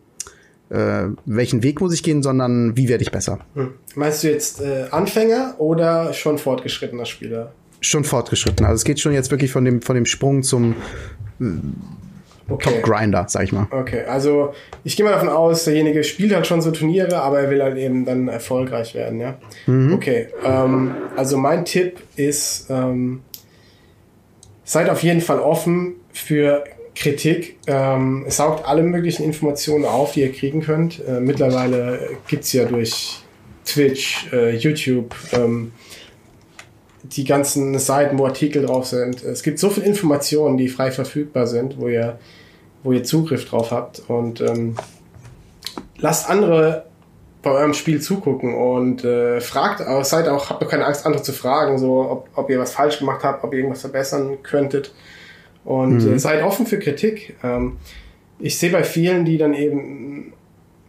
[0.69, 3.39] äh, welchen Weg muss ich gehen, sondern wie werde ich besser?
[3.55, 3.71] Hm.
[3.95, 7.53] Meinst du jetzt äh, Anfänger oder schon fortgeschrittener Spieler?
[7.81, 8.65] Schon fortgeschritten.
[8.65, 10.75] Also es geht schon jetzt wirklich von dem, von dem Sprung zum
[12.49, 12.81] okay.
[12.81, 13.67] Top-Grinder, sag ich mal.
[13.71, 17.49] Okay, also ich gehe mal davon aus, derjenige spielt halt schon so Turniere, aber er
[17.49, 19.37] will halt eben dann erfolgreich werden, ja?
[19.65, 19.93] Mhm.
[19.93, 23.21] Okay, ähm, also mein Tipp ist, ähm,
[24.63, 26.63] seid auf jeden Fall offen für
[26.95, 27.57] Kritik.
[27.65, 31.01] Ähm, es saugt alle möglichen Informationen auf, die ihr kriegen könnt.
[31.07, 33.21] Äh, mittlerweile gibt's ja durch
[33.65, 35.71] Twitch, äh, YouTube, ähm,
[37.11, 39.23] die ganzen Seiten, wo Artikel drauf sind.
[39.23, 42.19] Es gibt so viele Informationen, die frei verfügbar sind, wo ihr,
[42.83, 44.03] wo ihr Zugriff drauf habt.
[44.07, 44.75] Und ähm,
[45.97, 46.85] lasst andere
[47.41, 51.23] bei eurem Spiel zugucken und äh, fragt auch, seid auch, habt doch keine Angst, andere
[51.23, 54.93] zu fragen, so ob, ob ihr was falsch gemacht habt, ob ihr irgendwas verbessern könntet.
[55.63, 56.13] Und mhm.
[56.13, 57.35] äh, seid offen für Kritik.
[57.43, 57.77] Ähm,
[58.39, 60.33] ich sehe bei vielen, die dann eben,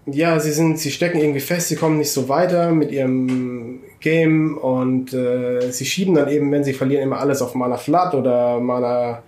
[0.07, 4.57] ja, sie sind, sie stecken irgendwie fest, sie kommen nicht so weiter mit ihrem Game
[4.57, 8.59] und äh, sie schieben dann eben, wenn sie verlieren, immer alles auf Mana Flood oder
[8.59, 9.23] Mana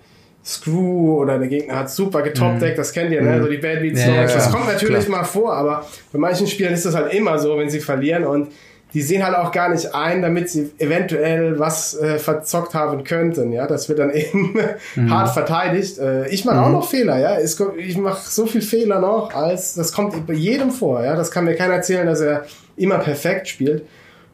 [0.44, 2.80] Screw oder der Gegner hat super getopdeckt, mhm.
[2.80, 3.36] das kennt ihr, ne?
[3.36, 3.42] Mhm.
[3.42, 5.18] So die Bad Beats ja, ja, Das kommt natürlich klar.
[5.18, 8.48] mal vor, aber bei manchen Spielen ist das halt immer so, wenn sie verlieren und
[8.92, 13.52] die sehen halt auch gar nicht ein, damit sie eventuell was äh, verzockt haben könnten.
[13.52, 14.54] Ja, das wird dann eben
[14.96, 15.10] mhm.
[15.10, 15.98] hart verteidigt.
[15.98, 16.64] Äh, ich mache mhm.
[16.64, 17.18] auch noch Fehler.
[17.18, 21.02] Ja, ich mache so viel Fehler noch, als das kommt bei jedem vor.
[21.02, 22.44] Ja, das kann mir keiner erzählen, dass er
[22.76, 23.84] immer perfekt spielt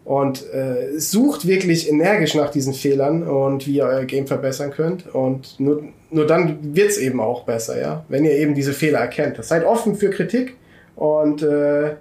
[0.08, 5.06] und äh, sucht wirklich energisch nach diesen Fehlern und wie ihr euer Game verbessern könnt.
[5.14, 9.44] Und nur, nur dann wird's eben auch besser, ja, wenn ihr eben diese Fehler erkennt.
[9.44, 10.56] Seid offen für Kritik
[10.96, 11.96] und äh,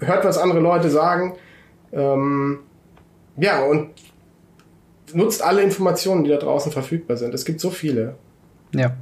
[0.00, 1.34] hört, was andere Leute sagen
[1.92, 2.58] ähm,
[3.36, 3.90] ja, und
[5.14, 7.32] nutzt alle Informationen, die da draußen verfügbar sind.
[7.32, 8.16] Es gibt so viele.
[8.74, 8.96] Ja.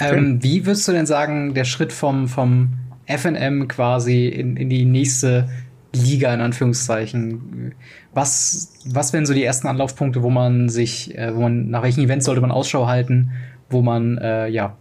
[0.00, 2.70] Ähm, wie würdest du denn sagen, der Schritt vom, vom
[3.06, 5.48] FNM quasi in, in die nächste
[5.94, 7.74] Liga in Anführungszeichen.
[8.12, 12.02] Was, was wären so die ersten Anlaufpunkte, wo man sich, äh, wo man, nach welchen
[12.02, 13.32] Events sollte man Ausschau halten,
[13.70, 14.76] wo man, äh, ja,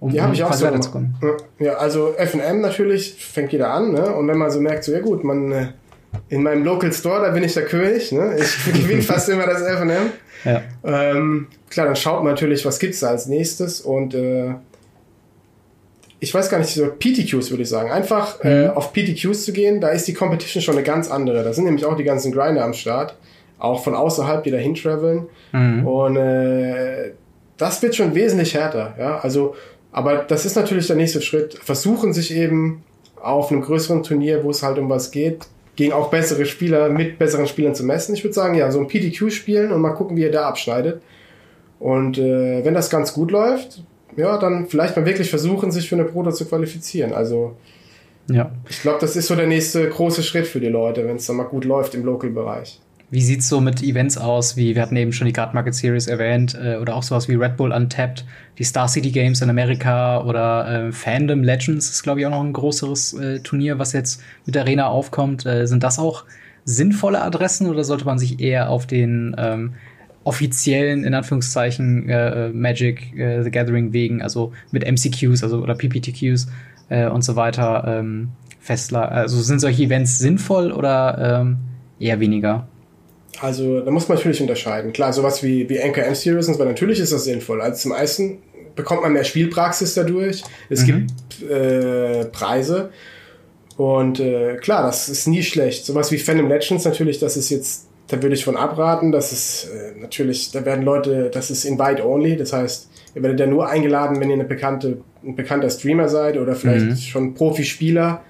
[0.00, 1.14] um, ja, um ich auch so weiterzukommen?
[1.58, 4.14] Ja, also FNM natürlich fängt jeder an, ne?
[4.14, 5.66] Und wenn man so merkt, so ja gut, man äh,
[6.28, 8.12] in meinem Local Store, da bin ich der König.
[8.12, 8.36] Ne?
[8.38, 10.10] Ich gewinne fast immer das F&M.
[10.44, 10.62] Ja.
[10.84, 14.54] Ähm, klar, dann schaut man natürlich, was gibt's da als nächstes und äh,
[16.24, 17.90] ich weiß gar nicht, so PTQs würde ich sagen.
[17.90, 18.64] Einfach äh, mhm.
[18.64, 21.44] äh, auf PTQs zu gehen, da ist die Competition schon eine ganz andere.
[21.44, 23.16] Da sind nämlich auch die ganzen Grinder am Start,
[23.58, 25.26] auch von außerhalb, die dahin traveln.
[25.52, 25.86] Mhm.
[25.86, 27.12] Und äh,
[27.58, 28.94] das wird schon wesentlich härter.
[28.98, 29.54] Ja, also,
[29.92, 31.54] aber das ist natürlich der nächste Schritt.
[31.62, 32.82] Versuchen sich eben
[33.20, 35.46] auf einem größeren Turnier, wo es halt um was geht,
[35.76, 38.14] gegen auch bessere Spieler mit besseren Spielern zu messen.
[38.14, 41.02] Ich würde sagen, ja, so ein PTQ spielen und mal gucken, wie er da abschneidet.
[41.80, 43.82] Und äh, wenn das ganz gut läuft,
[44.16, 47.12] ja, dann vielleicht mal wirklich versuchen, sich für eine Proto zu qualifizieren.
[47.12, 47.56] Also
[48.30, 48.50] ja.
[48.68, 51.36] ich glaube, das ist so der nächste große Schritt für die Leute, wenn es dann
[51.36, 52.80] mal gut läuft im Local-Bereich.
[53.10, 56.06] Wie sieht's so mit Events aus, wie wir hatten eben schon die Card Market Series
[56.06, 58.24] erwähnt, äh, oder auch sowas wie Red Bull Untapped,
[58.58, 62.42] die Star City Games in Amerika oder äh, Fandom Legends ist, glaube ich, auch noch
[62.42, 65.46] ein größeres äh, Turnier, was jetzt mit der Arena aufkommt.
[65.46, 66.24] Äh, sind das auch
[66.64, 69.74] sinnvolle Adressen oder sollte man sich eher auf den ähm,
[70.24, 76.48] offiziellen, in Anführungszeichen, äh, Magic äh, the Gathering Wegen, also mit MCQs, also oder PPTQs
[76.88, 79.04] äh, und so weiter, ähm, festlegen?
[79.04, 81.58] Also sind solche Events sinnvoll oder ähm,
[81.98, 82.66] eher weniger?
[83.40, 84.92] Also da muss man natürlich unterscheiden.
[84.92, 87.60] Klar, sowas wie, wie NKM Series, weil natürlich ist das sinnvoll.
[87.60, 88.38] Also zum meisten
[88.74, 90.42] bekommt man mehr Spielpraxis dadurch.
[90.70, 91.06] Es mhm.
[91.40, 92.90] gibt äh, Preise.
[93.76, 95.84] Und äh, klar, das ist nie schlecht.
[95.84, 99.12] Sowas wie Phantom Legends natürlich, das ist jetzt, da würde ich von abraten.
[99.12, 102.36] Das ist äh, natürlich, da werden Leute, das ist Invite Only.
[102.36, 106.36] Das heißt, ihr werdet ja nur eingeladen, wenn ihr eine bekannte, ein bekannter Streamer seid
[106.36, 106.96] oder vielleicht mhm.
[106.96, 108.22] schon Profispieler.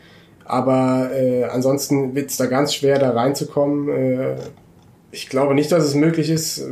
[0.45, 3.89] Aber äh, ansonsten wird es da ganz schwer, da reinzukommen.
[3.89, 4.37] Äh,
[5.11, 6.65] ich glaube nicht, dass es möglich ist,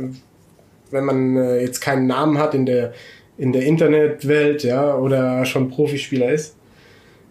[0.91, 2.93] wenn man äh, jetzt keinen Namen hat in der,
[3.37, 6.55] in der Internetwelt, ja, oder schon Profispieler ist.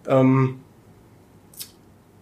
[0.09, 0.61] Ähm,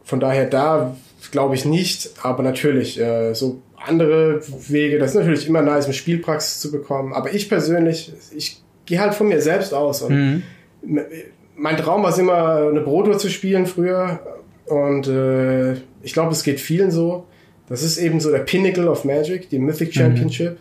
[0.04, 0.96] von daher da
[1.30, 5.94] glaube ich nicht, aber natürlich, äh, so andere Wege, das ist natürlich immer nice, eine
[5.94, 7.12] Spielpraxis zu bekommen.
[7.12, 10.02] Aber ich persönlich, ich gehe halt von mir selbst aus.
[10.02, 10.42] Und mhm.
[11.56, 14.20] Mein Traum war es immer, eine Brotour zu spielen früher.
[14.66, 15.72] Und äh,
[16.02, 17.26] ich glaube, es geht vielen so.
[17.68, 20.52] Das ist eben so der Pinnacle of Magic, die Mythic Championship.
[20.52, 20.56] Mhm.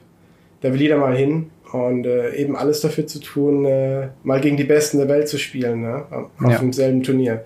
[0.62, 4.58] Da will jeder mal hin und äh, eben alles dafür zu tun, äh, mal gegen
[4.58, 6.06] die Besten der Welt zu spielen, ne?
[6.12, 6.58] auf ja.
[6.58, 7.44] demselben Turnier.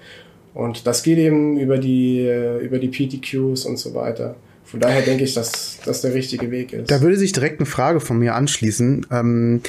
[0.53, 4.35] Und das geht eben über die, äh, über die PTQs und so weiter.
[4.65, 6.89] Von daher denke ich, dass das der richtige Weg ist.
[6.89, 9.05] Da würde sich direkt eine Frage von mir anschließen.
[9.11, 9.61] Ähm,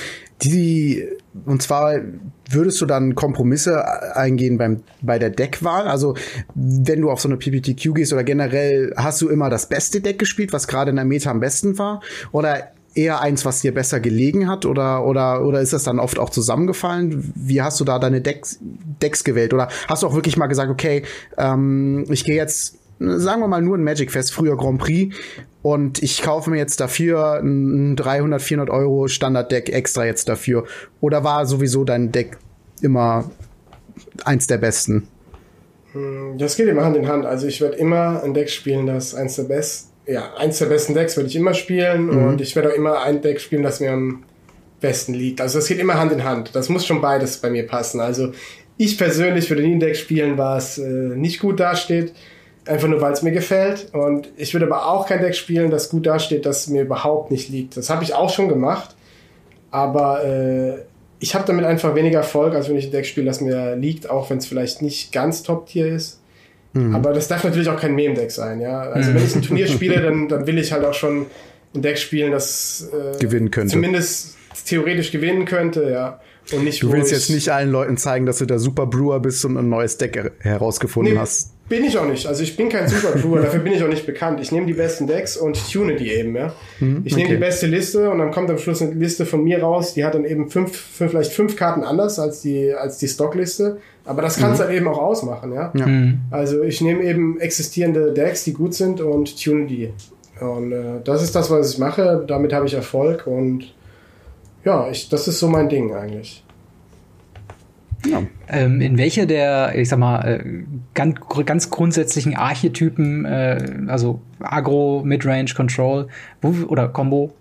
[0.42, 1.04] die,
[1.46, 2.00] und zwar
[2.50, 3.84] würdest du dann Kompromisse
[4.16, 5.88] eingehen beim, bei der Deckwahl?
[5.88, 6.16] Also,
[6.54, 10.18] wenn du auf so eine PPTQ gehst oder generell, hast du immer das beste Deck
[10.18, 12.00] gespielt, was gerade in der Meta am besten war?
[12.32, 14.66] Oder eher eins, was dir besser gelegen hat?
[14.66, 17.32] Oder, oder, oder ist das dann oft auch zusammengefallen?
[17.34, 19.52] Wie hast du da deine Decks, Decks gewählt?
[19.52, 21.02] Oder hast du auch wirklich mal gesagt, okay,
[21.36, 25.14] ähm, ich gehe jetzt sagen wir mal nur ein Magic Fest, früher Grand Prix.
[25.62, 30.64] Und ich kaufe mir jetzt dafür ein 300, 400 Euro Standard-Deck extra jetzt dafür.
[31.00, 32.36] Oder war sowieso dein Deck
[32.82, 33.30] immer
[34.24, 35.08] eins der besten?
[35.92, 37.24] Hm, das geht immer Hand in Hand.
[37.24, 40.94] Also ich werde immer ein Deck spielen, das eins der besten, ja, eins der besten
[40.94, 42.06] Decks werde ich immer spielen.
[42.06, 42.26] Mhm.
[42.28, 44.24] Und ich werde auch immer ein Deck spielen, das mir am
[44.80, 45.40] besten liegt.
[45.40, 46.54] Also das geht immer Hand in Hand.
[46.54, 48.00] Das muss schon beides bei mir passen.
[48.00, 48.32] Also
[48.76, 52.12] ich persönlich würde nie ein Deck spielen, was äh, nicht gut dasteht
[52.66, 53.88] Einfach nur, weil es mir gefällt.
[53.92, 57.50] Und ich würde aber auch kein Deck spielen, das gut dasteht, das mir überhaupt nicht
[57.50, 57.76] liegt.
[57.76, 58.96] Das habe ich auch schon gemacht.
[59.70, 60.78] Aber äh,
[61.18, 64.08] ich habe damit einfach weniger Erfolg, als wenn ich ein Deck spiele, das mir liegt,
[64.08, 66.20] auch wenn es vielleicht nicht ganz Top-Tier ist.
[66.74, 66.94] Mhm.
[66.94, 68.80] Aber das darf natürlich auch kein Meme-Deck sein, ja.
[68.80, 69.14] Also mhm.
[69.14, 71.26] wenn ich ein Turnier spiele, dann, dann will ich halt auch schon
[71.74, 73.72] ein Deck spielen, das äh, gewinnen könnte.
[73.72, 76.20] Zumindest theoretisch gewinnen könnte, ja.
[76.52, 79.44] Und nicht, du willst jetzt nicht allen Leuten zeigen, dass du der Super Brewer bist
[79.44, 81.53] und ein neues Deck herausgefunden nee, hast.
[81.66, 82.26] Bin ich auch nicht.
[82.26, 84.38] Also ich bin kein Super Brewer, dafür bin ich auch nicht bekannt.
[84.40, 86.52] Ich nehme die besten Decks und tune die eben, ja.
[86.78, 87.36] Mhm, ich nehme okay.
[87.36, 90.14] die beste Liste und dann kommt am Schluss eine Liste von mir raus, die hat
[90.14, 93.78] dann eben fünf, fünf vielleicht fünf Karten anders als die, als die Stockliste.
[94.04, 94.64] Aber das kann es mhm.
[94.64, 95.72] dann eben auch ausmachen, ja.
[95.74, 95.86] ja.
[95.86, 96.20] Mhm.
[96.30, 99.90] Also ich nehme eben existierende Decks, die gut sind und tune die.
[100.40, 102.24] Und äh, das ist das, was ich mache.
[102.26, 103.72] Damit habe ich Erfolg und
[104.64, 106.44] ja, ich, das ist so mein Ding eigentlich.
[108.06, 108.22] Ja.
[108.48, 110.64] Ähm, in welche der, ich sag mal, äh,
[110.94, 116.08] ganz, ganz grundsätzlichen Archetypen, äh, also Agro, Midrange, Control
[116.42, 117.34] wo, oder Combo,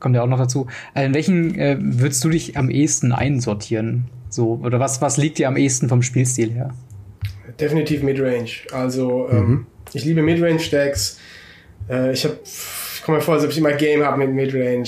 [0.00, 4.04] kommt ja auch noch dazu, äh, in welchen äh, würdest du dich am ehesten einsortieren?
[4.28, 6.70] So, oder was, was liegt dir am ehesten vom Spielstil her?
[7.60, 8.50] Definitiv Midrange.
[8.72, 9.66] Also, ähm, mhm.
[9.92, 11.18] ich liebe Midrange-Decks.
[11.88, 12.38] Äh, ich habe
[13.02, 14.84] ich komme mir vor, als ob ich immer Game habe mit Midrange.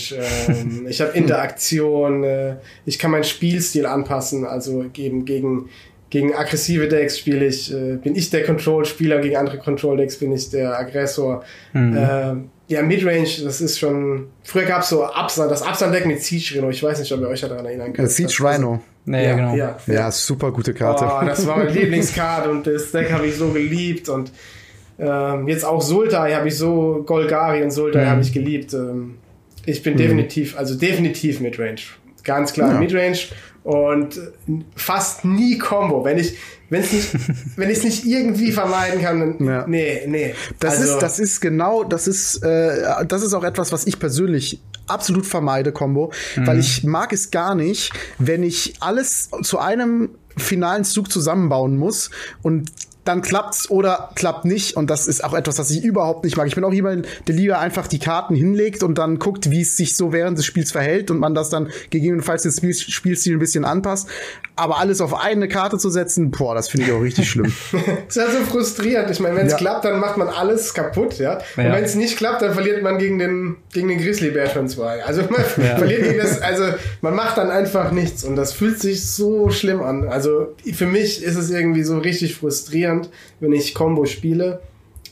[0.47, 2.23] Ähm, ich habe Interaktion.
[2.23, 2.55] Äh,
[2.87, 4.45] ich kann meinen Spielstil anpassen.
[4.45, 5.69] Also gegen, gegen,
[6.11, 10.49] gegen aggressive Decks spiele ich, äh, bin ich der Control-Spieler, gegen andere Control-Decks bin ich
[10.49, 11.43] der Aggressor.
[11.73, 11.97] Mhm.
[11.97, 12.35] Äh,
[12.73, 14.29] ja, Midrange, das ist schon.
[14.45, 16.71] Früher gab es so Absand, das Absand-Deck mit Siege Rhino.
[16.71, 18.13] Ich weiß nicht, ob ihr euch daran erinnern könnt.
[18.13, 18.81] Siege Rhino.
[19.07, 19.57] Nee, ja, genau.
[19.57, 21.05] Ja, ja, super gute Karte.
[21.05, 24.31] Oh, das war meine Lieblingskarte und das Deck habe ich so geliebt und
[24.99, 28.11] ähm, jetzt auch Sultai habe ich so, Golgari und Sultai mhm.
[28.11, 28.75] habe ich geliebt.
[28.75, 29.17] Ähm,
[29.67, 29.99] ich bin mhm.
[29.99, 31.81] definitiv, also definitiv Midrange.
[32.23, 32.79] Ganz klar ja.
[32.79, 33.19] Midrange
[33.65, 34.21] und
[34.77, 36.05] fast nie Combo.
[36.05, 36.37] Wenn ich,
[36.71, 37.11] wenn es nicht,
[37.57, 39.67] wenn ich es nicht irgendwie vermeiden kann, dann, ja.
[39.67, 40.35] nee, nee.
[40.61, 43.99] Das also, ist, das ist genau, das ist, äh, das ist auch etwas, was ich
[43.99, 46.47] persönlich absolut vermeide, Combo, mhm.
[46.47, 52.11] weil ich mag es gar nicht, wenn ich alles zu einem finalen Zug zusammenbauen muss
[52.43, 52.71] und
[53.05, 54.77] dann klappt's oder klappt nicht.
[54.77, 56.47] Und das ist auch etwas, was ich überhaupt nicht mag.
[56.47, 59.77] Ich bin auch jemand, der lieber einfach die Karten hinlegt und dann guckt, wie es
[59.77, 63.39] sich so während des Spiels verhält und man das dann gegebenenfalls den Spiel Spielstil ein
[63.39, 64.09] bisschen anpasst.
[64.57, 67.53] Aber alles auf eine Karte zu setzen, boah, das finde ich auch richtig schlimm.
[67.73, 69.11] das ist ja so frustrierend.
[69.11, 69.59] Ich meine, wenn es ja.
[69.59, 71.41] klappt, dann macht man alles kaputt, ja.
[71.57, 71.73] Und ja.
[71.73, 75.05] wenn es nicht klappt, dann verliert man gegen den, gegen den Grizzly Bear schon zwei.
[75.05, 75.77] Also man ja.
[75.77, 76.65] verliert gegen das, also
[77.01, 80.09] man macht dann einfach nichts und das fühlt sich so schlimm an.
[80.09, 84.61] Also für mich ist es irgendwie so richtig frustrierend frustrierend, wenn ich Combo spiele.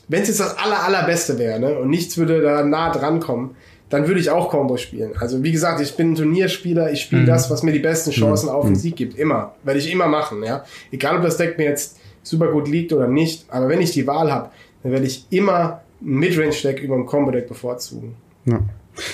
[0.07, 3.55] Wenn es jetzt das aller, allerbeste wäre ne, und nichts würde da nah dran kommen,
[3.89, 5.11] dann würde ich auch Combo spielen.
[5.17, 7.27] Also wie gesagt, ich bin ein Turnierspieler, ich spiele mhm.
[7.27, 8.55] das, was mir die besten Chancen mhm.
[8.55, 9.17] auf den Sieg gibt.
[9.17, 9.53] Immer.
[9.63, 10.43] Werde ich immer machen.
[10.43, 10.65] Ja?
[10.91, 14.07] Egal, ob das Deck mir jetzt super gut liegt oder nicht, aber wenn ich die
[14.07, 14.49] Wahl habe,
[14.81, 18.15] dann werde ich immer ein Midrange-Deck über ein Combo-Deck bevorzugen.
[18.45, 18.59] Ja.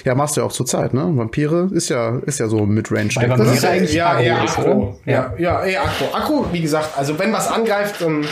[0.03, 1.09] Ja, machst du ja auch zur Zeit, ne?
[1.15, 3.11] Vampire ist ja, ist ja so Midrange.
[3.15, 4.99] Bei Vampire ist ja eigentlich ja, eher Akro.
[5.05, 5.33] Ja.
[5.37, 6.05] ja, eher Akro.
[6.13, 8.25] Akro, wie gesagt, also wenn was angreift, dann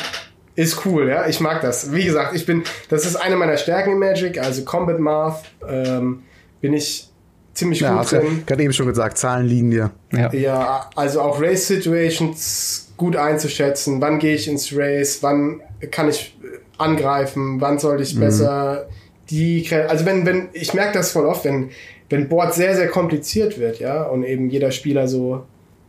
[0.58, 1.28] ist cool, ja.
[1.28, 1.94] Ich mag das.
[1.94, 6.24] Wie gesagt, ich bin, das ist eine meiner Stärken in Magic, also Combat Math, ähm,
[6.60, 7.08] bin ich
[7.54, 8.22] ziemlich ja, gut drin.
[8.24, 9.92] Ja, gerade eben schon gesagt, Zahlen liegen dir.
[10.12, 14.02] Ja, ja also auch Race Situations gut einzuschätzen.
[14.02, 15.20] Wann gehe ich ins Race?
[15.22, 16.36] Wann kann ich
[16.78, 17.62] angreifen?
[17.62, 18.20] Wann sollte ich mhm.
[18.22, 18.88] besser
[19.30, 21.70] die, also wenn, wenn, ich merke das voll oft, wenn,
[22.10, 25.44] wenn Board sehr, sehr kompliziert wird, ja, und eben jeder Spieler so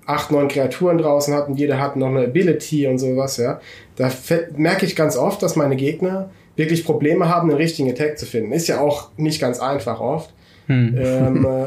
[0.09, 3.61] acht, neun Kreaturen draußen hat und jeder hat noch eine Ability und sowas, ja,
[3.97, 4.11] da
[4.57, 8.53] merke ich ganz oft, dass meine Gegner wirklich Probleme haben, einen richtigen Attack zu finden.
[8.53, 10.33] Ist ja auch nicht ganz einfach oft.
[10.67, 10.97] Hm.
[10.99, 11.67] Ähm, äh,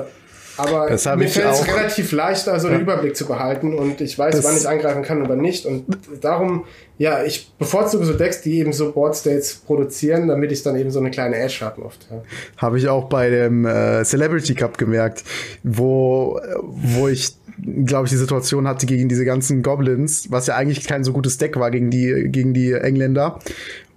[0.57, 2.73] aber mir fällt es relativ leicht, also ja.
[2.73, 5.65] den Überblick zu behalten und ich weiß, das wann ich angreifen kann und wann nicht.
[5.65, 5.85] Und
[6.21, 6.65] darum,
[6.97, 10.91] ja, ich bevorzuge so Decks, die eben so Board States produzieren, damit ich dann eben
[10.91, 12.05] so eine kleine Edge habe oft.
[12.09, 12.21] Ja.
[12.57, 15.23] Habe ich auch bei dem äh, Celebrity Cup gemerkt,
[15.63, 17.35] wo, wo ich
[17.85, 21.37] glaube ich, die Situation hatte gegen diese ganzen Goblins, was ja eigentlich kein so gutes
[21.37, 23.39] Deck war gegen die, gegen die Engländer.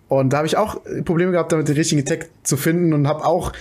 [0.09, 3.24] Und da habe ich auch Probleme gehabt, damit den richtigen Tag zu finden und habe
[3.24, 3.52] auch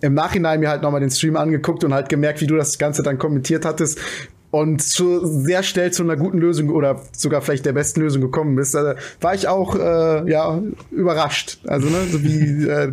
[0.00, 3.02] im Nachhinein mir halt nochmal den Stream angeguckt und halt gemerkt, wie du das Ganze
[3.02, 4.00] dann kommentiert hattest
[4.50, 8.56] und zu, sehr schnell zu einer guten Lösung oder sogar vielleicht der besten Lösung gekommen
[8.56, 11.58] bist, also war ich auch äh, ja überrascht.
[11.66, 12.92] Also ne, so wie äh,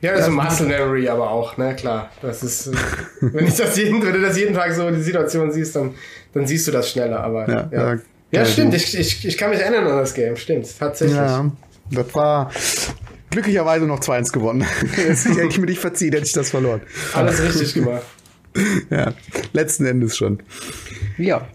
[0.00, 2.10] ja, ist Muscle Memory, aber auch, ne, klar.
[2.20, 2.72] Das ist, äh,
[3.20, 5.94] wenn ich das jeden, wenn du das jeden Tag so die Situation siehst, dann
[6.32, 7.20] dann siehst du das schneller.
[7.22, 7.94] Aber ja, ja.
[7.94, 8.74] ja, ja stimmt.
[8.74, 10.36] Ich, ich, ich kann mich erinnern an das Game.
[10.36, 11.16] Stimmt, tatsächlich.
[11.16, 11.50] Ja,
[11.90, 12.50] das war
[13.30, 14.62] glücklicherweise noch 2-1 gewonnen.
[14.94, 16.82] hätte ich mir nicht verziehen, hätte ich das verloren.
[17.14, 18.02] Alles richtig gemacht.
[18.90, 19.12] ja,
[19.52, 20.40] letzten Endes schon.
[21.18, 21.46] Ja.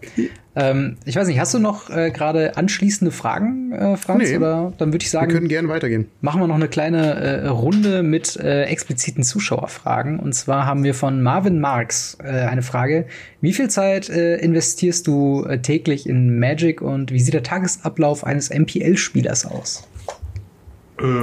[0.56, 4.28] Ähm, ich weiß nicht, hast du noch äh, gerade anschließende Fragen, äh, Franz?
[4.28, 4.36] Nee.
[4.36, 6.08] Oder dann würde ich sagen, wir können gerne weitergehen.
[6.20, 10.18] Machen wir noch eine kleine äh, Runde mit äh, expliziten Zuschauerfragen.
[10.18, 13.06] Und zwar haben wir von Marvin Marks äh, eine Frage:
[13.40, 18.50] Wie viel Zeit äh, investierst du täglich in Magic und wie sieht der Tagesablauf eines
[18.50, 19.88] MPL-Spielers aus?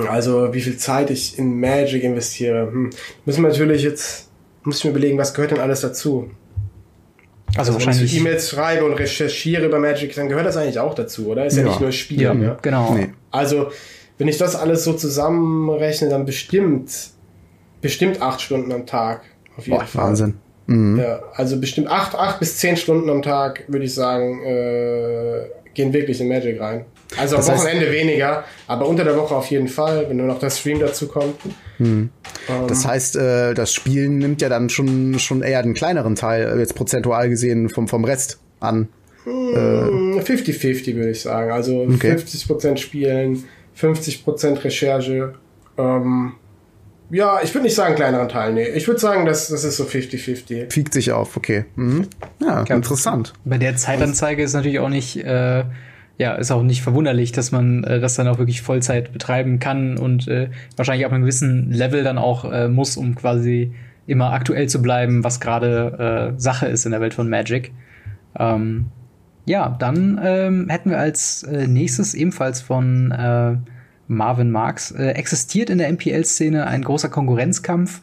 [0.09, 2.67] Also wie viel Zeit ich in Magic investiere.
[2.71, 2.89] Hm.
[3.25, 4.24] Müssen wir natürlich jetzt,
[4.65, 6.29] muss ich mir überlegen, was gehört denn alles dazu?
[7.55, 8.17] Also, Wenn ich wahrscheinlich.
[8.17, 11.45] E-Mails schreibe und recherchiere über Magic, dann gehört das eigentlich auch dazu, oder?
[11.45, 11.69] Ist ja, Ja.
[11.69, 12.41] nicht nur Spielen.
[12.41, 12.57] ja, Ja.
[12.61, 12.93] genau.
[12.93, 13.09] Nee.
[13.31, 13.71] Also,
[14.17, 16.91] wenn ich das alles so zusammenrechne, dann bestimmt,
[17.81, 19.21] bestimmt acht Stunden am Tag.
[19.57, 20.03] Auf jeden Boah, Fall.
[20.05, 20.33] Wahnsinn.
[20.67, 20.99] Mhm.
[20.99, 25.45] Ja, also bestimmt acht, acht bis zehn Stunden am Tag, würde ich sagen, äh,
[25.75, 26.85] gehen wirklich in Magic rein.
[27.17, 30.25] Also am Das heißt- Wochenende weniger, aber unter der Woche auf jeden Fall, wenn nur
[30.25, 31.35] noch der Stream dazu kommt.
[31.79, 32.09] Ähm,
[32.67, 36.59] Das heißt, äh, das Spielen nimmt ja dann schon, schon eher den kleineren Teil, äh,
[36.59, 38.87] jetzt prozentual gesehen, vom, vom Rest an.
[39.25, 41.51] 50-50 würde ich sagen.
[41.51, 42.11] Also Okay.
[42.15, 43.43] 50% Spielen,
[43.79, 45.33] 50% Recherche.
[45.77, 46.33] Ähm,
[47.09, 48.67] ja, ich würde nicht sagen kleineren Teil, nee.
[48.69, 50.71] Ich würde sagen, das, das ist so 50-50.
[50.71, 51.65] Fiegt sich auf, okay.
[51.75, 52.07] Mhm.
[52.41, 53.33] Ja, interessant.
[53.43, 55.63] Bei der Zeitanzeige ist natürlich auch nicht, äh,
[56.17, 59.97] ja, ist auch nicht verwunderlich, dass man äh, das dann auch wirklich Vollzeit betreiben kann
[59.97, 63.73] und äh, wahrscheinlich auf einem gewissen Level dann auch äh, muss, um quasi
[64.07, 67.71] immer aktuell zu bleiben, was gerade äh, Sache ist in der Welt von Magic.
[68.37, 68.87] Ähm,
[69.45, 73.57] ja, dann ähm, hätten wir als äh, nächstes ebenfalls von äh,
[74.07, 74.91] Marvin Marks.
[74.91, 78.01] Äh, existiert in der MPL-Szene ein großer Konkurrenzkampf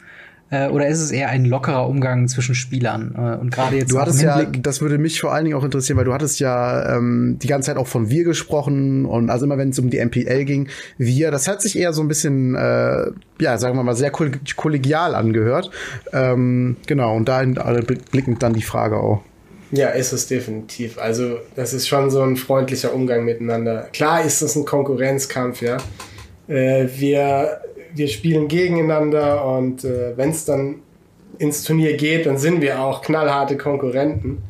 [0.53, 3.15] äh, oder ist es eher ein lockerer Umgang zwischen Spielern?
[3.17, 5.97] Äh, und gerade jetzt Du hattest ja, das würde mich vor allen Dingen auch interessieren,
[5.97, 9.57] weil du hattest ja ähm, die ganze Zeit auch von wir gesprochen und also immer
[9.57, 13.05] wenn es um die MPL ging, wir, das hat sich eher so ein bisschen, äh,
[13.39, 15.71] ja, sagen wir mal, sehr koll- kollegial angehört.
[16.11, 17.55] Ähm, genau, und dahin
[18.11, 19.23] blickend dann die Frage auch.
[19.75, 20.99] Ja, ist es definitiv.
[20.99, 23.89] Also, das ist schon so ein freundlicher Umgang miteinander.
[23.91, 25.77] Klar ist es ein Konkurrenzkampf, ja.
[26.47, 27.59] Äh, wir,
[27.95, 30.75] wir spielen gegeneinander und äh, wenn es dann
[31.39, 34.43] ins Turnier geht, dann sind wir auch knallharte Konkurrenten.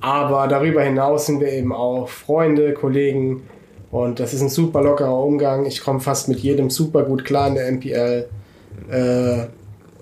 [0.00, 3.44] Aber darüber hinaus sind wir eben auch Freunde, Kollegen
[3.92, 5.64] und das ist ein super lockerer Umgang.
[5.64, 8.28] Ich komme fast mit jedem super gut klar in der MPL.
[8.90, 9.46] Äh,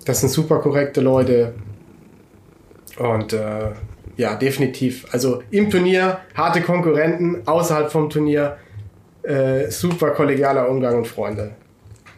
[0.05, 1.53] das sind super korrekte Leute.
[2.97, 3.71] Und äh,
[4.17, 5.05] ja, definitiv.
[5.11, 8.57] Also im Turnier harte Konkurrenten, außerhalb vom Turnier
[9.23, 11.51] äh, super kollegialer Umgang und Freunde.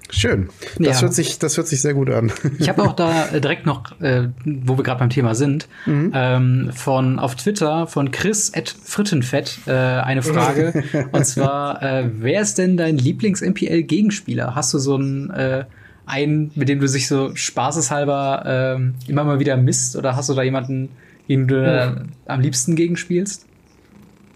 [0.09, 0.47] Schön.
[0.79, 1.01] Das Ja.
[1.01, 2.31] hört sich, das hört sich sehr gut an.
[2.59, 6.71] Ich habe auch da äh, direkt noch, äh, wo wir gerade beim Thema sind, ähm,
[6.73, 10.83] von auf Twitter von Chris at Frittenfett äh, eine Frage.
[11.11, 14.55] und zwar, äh, wer ist denn dein Lieblings-MPL-Gegenspieler?
[14.55, 15.65] Hast du so einen, äh,
[16.05, 18.43] einen, mit dem du sich so spaßeshalber
[18.77, 19.97] ähm, immer mal wieder misst?
[19.97, 20.89] Oder hast du da jemanden,
[21.27, 23.45] den du äh, am liebsten gegenspielst?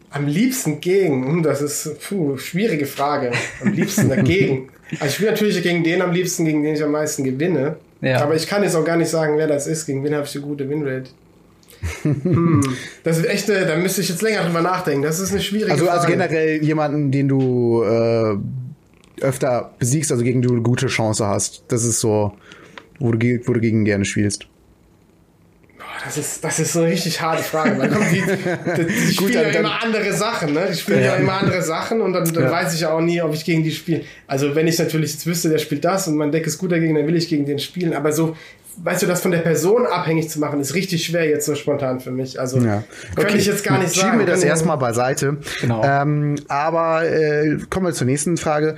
[0.09, 3.31] Am liebsten gegen, hm, das ist puh, schwierige Frage.
[3.63, 4.69] Am liebsten dagegen.
[4.93, 7.77] Also ich spiele natürlich gegen den am liebsten, gegen den ich am meisten gewinne.
[8.01, 8.21] Ja.
[8.21, 9.85] Aber ich kann jetzt auch gar nicht sagen, wer das ist.
[9.85, 11.11] Gegen wen habe ich eine gute Winrate?
[12.03, 12.61] hm,
[13.03, 15.01] das ist echt, äh, da müsste ich jetzt länger drüber nachdenken.
[15.01, 15.99] Das ist eine schwierige Also, Frage.
[15.99, 18.35] also generell jemanden, den du äh,
[19.21, 21.63] öfter besiegst, also gegen den du eine gute Chance hast.
[21.69, 22.33] Das ist so,
[22.99, 24.47] wo du, wo du gegen gerne spielst.
[26.03, 27.77] Das ist, das ist so eine richtig harte Frage.
[27.77, 30.67] Weil die, die, die Gut, spielen dann- ja immer andere Sachen, ne?
[30.71, 32.51] Die spielen ja, immer andere Sachen und dann, dann Ja.
[32.51, 34.01] weiß ich ja auch nie, ob ich gegen die spiele.
[34.27, 36.95] Also wenn ich natürlich jetzt wüsste, der spielt das und mein Deck ist gut dagegen,
[36.95, 37.93] dann will ich gegen den spielen.
[37.93, 38.35] Aber so,
[38.77, 41.99] weißt du, das von der Person abhängig zu machen, ist richtig schwer jetzt so spontan
[41.99, 42.39] für mich.
[42.39, 42.83] Also Ja.
[43.15, 44.19] könnte ich jetzt gar nicht Schieben sagen.
[44.19, 45.37] wir das erstmal beiseite.
[45.59, 45.83] Genau.
[45.83, 48.75] Ähm, aber äh, kommen wir zur nächsten Frage.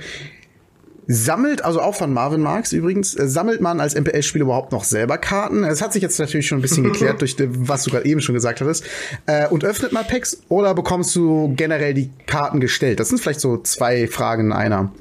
[1.06, 5.18] Sammelt, also auch von Marvin Marks übrigens, äh, sammelt man als MPL-Spieler überhaupt noch selber
[5.18, 5.64] Karten?
[5.64, 8.34] Es hat sich jetzt natürlich schon ein bisschen geklärt durch was du gerade eben schon
[8.34, 8.84] gesagt hattest.
[9.26, 13.00] Äh, und öffnet mal Packs oder bekommst du generell die Karten gestellt?
[13.00, 14.92] Das sind vielleicht so zwei Fragen in einer.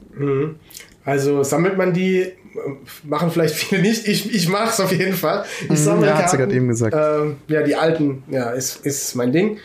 [1.05, 2.31] Also sammelt man die,
[3.03, 4.07] machen vielleicht viele nicht.
[4.07, 5.45] Ich, ich mache es auf jeden Fall.
[5.69, 6.53] Ich sammle Mhm, ja, hat sie Karten.
[6.53, 6.95] eben gesagt.
[6.97, 9.57] Ähm, ja, die alten, ja, ist, ist mein Ding.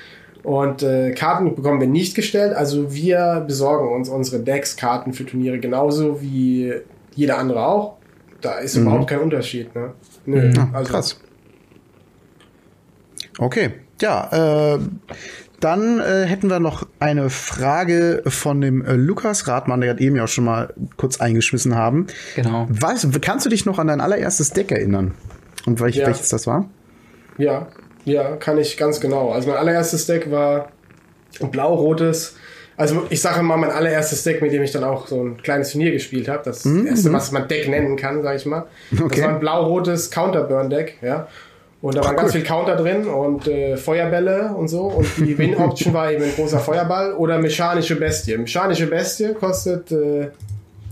[0.48, 2.54] Und äh, Karten bekommen wir nicht gestellt.
[2.54, 6.72] Also wir besorgen uns unsere Decks, Karten für Turniere genauso wie
[7.14, 7.98] jeder andere auch.
[8.40, 9.74] Da ist überhaupt kein Unterschied.
[9.74, 9.92] Ne?
[10.24, 11.20] Nö, Ah, also, krass.
[13.38, 14.78] Okay, ja, äh,
[15.60, 20.16] dann äh, hätten wir noch eine Frage von dem äh, Lukas Radmann, der hat eben
[20.16, 22.06] ja auch schon mal kurz eingeschmissen haben.
[22.36, 22.66] Genau.
[22.70, 25.12] Was, kannst du dich noch an dein allererstes Deck erinnern?
[25.66, 26.06] Und welch, Ja.
[26.06, 26.70] welches das war?
[27.36, 27.68] Ja,
[28.04, 29.30] ja, kann ich ganz genau.
[29.30, 30.70] Also mein allererstes Deck war
[31.40, 32.36] ein blau-rotes.
[32.76, 35.72] Also ich sage mal mein allererstes Deck, mit dem ich dann auch so ein kleines
[35.72, 36.42] Turnier gespielt habe.
[36.44, 38.66] Das erste, was man Deck nennen kann, sage ich mal.
[38.92, 39.08] Okay.
[39.08, 41.26] Das war ein blau-rotes Counterburn-Deck, ja.
[41.80, 44.82] Und da waren ganz viel Counter drin und äh, Feuerbälle und so.
[44.82, 48.36] Und die Win-Option war eben ein großer Feuerball oder mechanische Bestie.
[48.36, 50.28] Mechanische Bestie kostet äh,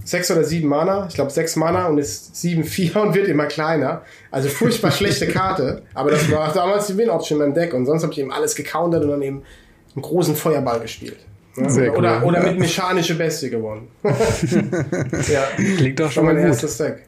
[0.06, 1.06] sechs oder sieben Mana.
[1.08, 4.02] Ich glaube sechs Mana und ist sieben vier und wird immer kleiner.
[4.30, 5.82] Also furchtbar schlechte Karte.
[5.94, 7.74] Aber das war damals die Win-Option in meinem Deck.
[7.74, 9.42] Und sonst habe ich eben alles gecountert und dann eben
[9.94, 11.18] einen großen Feuerball gespielt.
[11.54, 12.28] Sehr oder, cool.
[12.28, 13.88] oder, oder mit mechanische Bestie gewonnen.
[14.02, 15.44] ja.
[15.56, 16.52] Klingt doch schon mal mein gut.
[16.52, 17.06] erstes Deck.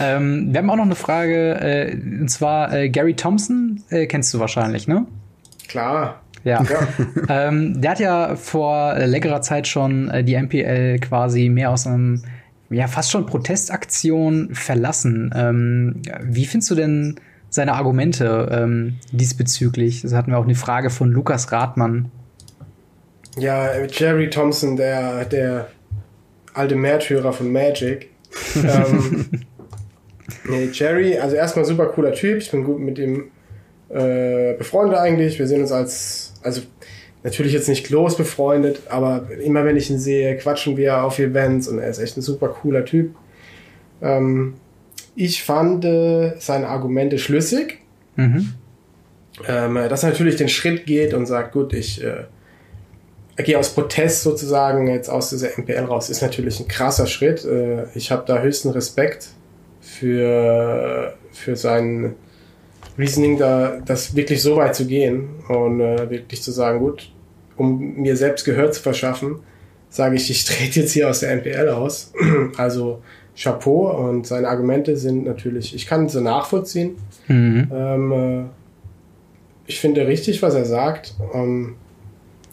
[0.00, 4.34] Ähm, wir haben auch noch eine Frage, äh, und zwar äh, Gary Thompson, äh, kennst
[4.34, 5.06] du wahrscheinlich, ne?
[5.68, 6.23] Klar.
[6.44, 6.62] Ja.
[6.62, 6.88] ja.
[7.48, 12.22] ähm, der hat ja vor längerer Zeit schon äh, die MPL quasi mehr aus einem,
[12.70, 15.32] ja, fast schon Protestaktion verlassen.
[15.34, 17.16] Ähm, wie findest du denn
[17.48, 20.02] seine Argumente ähm, diesbezüglich?
[20.02, 22.10] Das hatten wir auch eine Frage von Lukas Rathmann.
[23.36, 25.68] Ja, Jerry Thompson, der, der
[26.52, 28.10] alte Märtyrer von Magic.
[28.56, 29.26] ähm,
[30.48, 32.38] nee, Jerry, also erstmal super cooler Typ.
[32.38, 33.30] Ich bin gut mit ihm
[33.88, 35.38] äh, befreundet eigentlich.
[35.38, 36.62] Wir sehen uns als, also
[37.24, 41.66] natürlich jetzt nicht close befreundet, aber immer wenn ich ihn sehe, quatschen wir auf Events
[41.68, 43.14] und er ist echt ein super cooler Typ.
[44.02, 44.54] Ähm,
[45.16, 47.78] ich fand äh, seine Argumente schlüssig.
[48.16, 48.54] Mhm.
[49.48, 52.24] Ähm, dass er natürlich den Schritt geht und sagt, gut, ich äh,
[53.42, 57.44] gehe aus Protest sozusagen jetzt aus dieser MPL raus, ist natürlich ein krasser Schritt.
[57.44, 59.30] Äh, ich habe da höchsten Respekt
[59.80, 62.14] für, für sein
[62.96, 67.10] Reasoning, da das wirklich so weit zu gehen und äh, wirklich zu sagen, gut,
[67.56, 69.40] um mir selbst Gehör zu verschaffen,
[69.88, 72.12] sage ich, ich trete jetzt hier aus der MPL aus.
[72.56, 73.02] also
[73.36, 76.96] Chapeau und seine Argumente sind natürlich, ich kann sie nachvollziehen.
[77.26, 77.68] Mhm.
[77.72, 78.44] Ähm, äh,
[79.66, 81.14] ich finde richtig, was er sagt.
[81.32, 81.76] Ähm,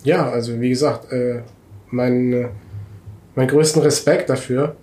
[0.03, 1.41] ja, also wie gesagt, äh,
[1.89, 2.47] mein, äh,
[3.35, 4.75] mein größten Respekt dafür.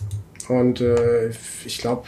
[0.48, 1.30] Und äh,
[1.64, 2.04] ich glaube,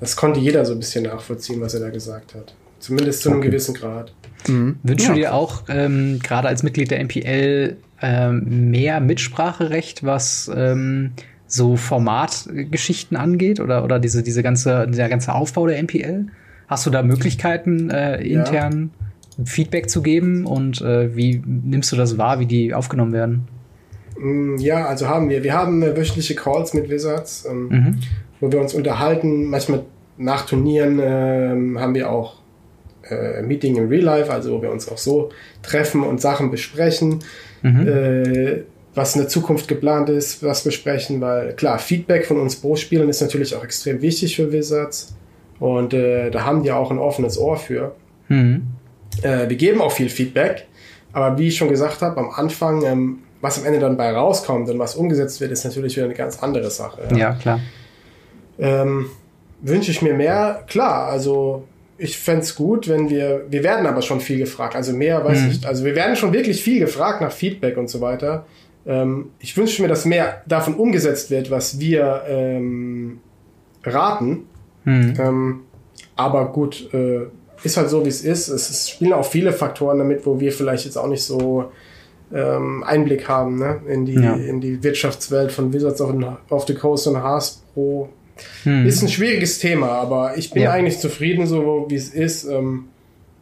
[0.00, 2.54] das konnte jeder so ein bisschen nachvollziehen, was er da gesagt hat.
[2.78, 3.48] Zumindest zu einem okay.
[3.48, 4.12] gewissen Grad.
[4.48, 4.76] Mhm.
[4.82, 5.14] Wünschst ja.
[5.14, 11.12] du dir auch ähm, gerade als Mitglied der MPL ähm, mehr Mitspracherecht, was ähm,
[11.46, 16.26] so Formatgeschichten angeht oder, oder diese, diese ganze, der ganze Aufbau der MPL?
[16.68, 18.90] Hast du da Möglichkeiten äh, intern?
[18.92, 19.06] Ja
[19.44, 23.48] Feedback zu geben und äh, wie nimmst du das wahr, wie die aufgenommen werden?
[24.18, 25.42] Mm, ja, also haben wir.
[25.44, 27.98] Wir haben äh, wöchentliche Calls mit Wizards, ähm, mhm.
[28.40, 29.50] wo wir uns unterhalten.
[29.50, 29.82] Manchmal
[30.16, 32.40] nach Turnieren äh, haben wir auch
[33.10, 35.30] äh, Meeting in Real Life, also wo wir uns auch so
[35.62, 37.20] treffen und Sachen besprechen,
[37.62, 37.88] mhm.
[37.88, 38.62] äh,
[38.94, 43.20] was in der Zukunft geplant ist, was besprechen, weil klar, Feedback von uns Pro-Spielern ist
[43.20, 45.14] natürlich auch extrem wichtig für Wizards
[45.58, 47.94] und äh, da haben die auch ein offenes Ohr für.
[48.28, 48.62] Mhm.
[49.22, 50.66] Äh, wir geben auch viel Feedback,
[51.12, 54.68] aber wie ich schon gesagt habe, am Anfang, ähm, was am Ende dann bei rauskommt
[54.70, 57.02] und was umgesetzt wird, ist natürlich wieder eine ganz andere Sache.
[57.10, 57.60] Ja, ja klar.
[58.58, 59.06] Ähm,
[59.62, 60.64] Wünsche ich mir mehr?
[60.66, 61.64] Klar, also
[61.98, 65.42] ich fände es gut, wenn wir, wir werden aber schon viel gefragt, also mehr weiß
[65.42, 65.50] mhm.
[65.50, 68.46] ich, also wir werden schon wirklich viel gefragt nach Feedback und so weiter.
[68.86, 73.20] Ähm, ich wünsche mir, dass mehr davon umgesetzt wird, was wir ähm,
[73.84, 74.44] raten.
[74.84, 75.14] Mhm.
[75.18, 75.60] Ähm,
[76.14, 77.26] aber gut, äh,
[77.62, 78.48] ist halt so, wie es ist.
[78.48, 81.70] Es spielen auch viele Faktoren damit, wo wir vielleicht jetzt auch nicht so
[82.32, 83.80] ähm, Einblick haben ne?
[83.88, 84.34] in, die, ja.
[84.34, 86.14] in die Wirtschaftswelt von Wizards of,
[86.50, 88.08] of the Coast und Hasbro.
[88.64, 88.86] Hm.
[88.86, 90.72] Ist ein schwieriges Thema, aber ich bin ja.
[90.72, 92.44] eigentlich zufrieden, so wie es ist.
[92.44, 92.88] Ähm,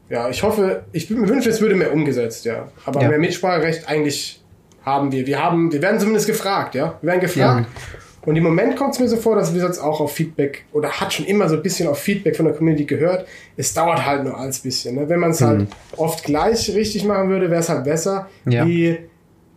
[0.08, 2.68] ja, ich hoffe, ich wünsche, es würde mehr umgesetzt, ja.
[2.84, 3.08] Aber ja.
[3.08, 4.40] mehr Mitspracherecht eigentlich
[4.84, 5.26] haben wir.
[5.26, 6.98] Wir haben, wir werden zumindest gefragt, ja.
[7.00, 7.66] Wir werden gefragt.
[7.66, 8.00] Ja.
[8.26, 11.12] Und im Moment kommt es mir so vor, dass Wizards auch auf Feedback oder hat
[11.12, 13.26] schon immer so ein bisschen auf Feedback von der Community gehört.
[13.56, 14.94] Es dauert halt nur alles bisschen.
[14.94, 15.08] Ne?
[15.08, 15.62] Wenn man es halt mhm.
[15.62, 18.66] halt oft gleich richtig machen würde, wäre es halt besser, ja.
[18.66, 18.98] wie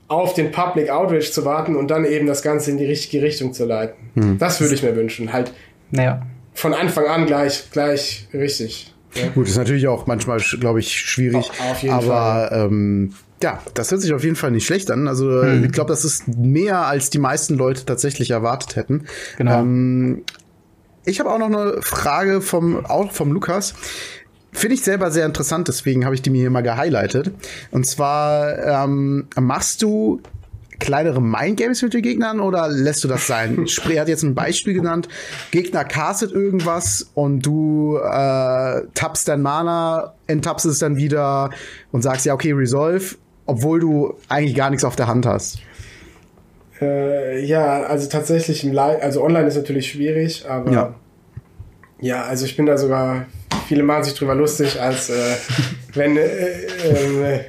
[0.07, 3.53] auf den Public Outrage zu warten und dann eben das Ganze in die richtige Richtung
[3.53, 4.09] zu leiten.
[4.15, 4.37] Mhm.
[4.37, 5.33] Das würde ich mir wünschen.
[5.33, 5.51] Halt
[5.91, 6.25] naja.
[6.53, 8.93] von Anfang an gleich, gleich richtig.
[9.15, 9.29] Ja.
[9.29, 11.49] Gut, ist natürlich auch manchmal, glaube ich, schwierig.
[11.69, 12.49] Auf, jeden aber Fall.
[12.53, 15.07] Ähm, ja, das hört sich auf jeden Fall nicht schlecht an.
[15.07, 15.65] Also hm.
[15.65, 19.05] ich glaube, das ist mehr, als die meisten Leute tatsächlich erwartet hätten.
[19.37, 19.59] Genau.
[19.59, 20.23] Ähm,
[21.05, 23.75] ich habe auch noch eine Frage vom, auch vom Lukas.
[24.57, 27.31] Finde ich selber sehr interessant, deswegen habe ich die mir hier mal gehighlightet.
[27.71, 30.21] Und zwar ähm, machst du
[30.79, 33.67] kleinere Mindgames mit den Gegnern oder lässt du das sein?
[33.67, 35.07] Spree hat jetzt ein Beispiel genannt.
[35.51, 41.51] Gegner castet irgendwas und du äh, tappst dein Mana, enttappst es dann wieder
[41.91, 43.15] und sagst ja, okay, Resolve
[43.47, 45.59] obwohl du eigentlich gar nichts auf der Hand hast.
[46.79, 50.95] Äh, ja, also tatsächlich im Live, also online ist natürlich schwierig, aber ja.
[51.99, 53.25] ja, also ich bin da sogar,
[53.67, 55.35] viele machen sich drüber lustig, als äh,
[55.93, 57.39] wenn, äh, äh,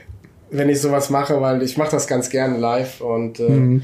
[0.50, 3.82] wenn ich sowas mache, weil ich mache das ganz gerne live und äh, mhm.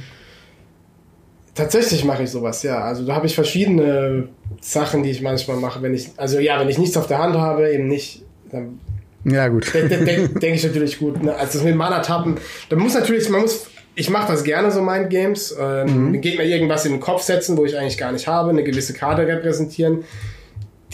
[1.54, 2.82] tatsächlich mache ich sowas, ja.
[2.82, 4.28] Also da habe ich verschiedene
[4.60, 7.36] Sachen, die ich manchmal mache, wenn ich, also ja, wenn ich nichts auf der Hand
[7.36, 8.80] habe, eben nicht, dann
[9.24, 9.72] ja, gut.
[9.72, 11.22] Denke denk, denk ich natürlich gut.
[11.22, 11.34] Ne?
[11.34, 12.36] Also das mit Mana-Tappen,
[12.68, 16.20] da muss natürlich, man muss, ich mache das gerne so Mind-Games, ähm, mhm.
[16.20, 19.26] Gegner irgendwas in den Kopf setzen, wo ich eigentlich gar nicht habe, eine gewisse Karte
[19.26, 20.04] repräsentieren,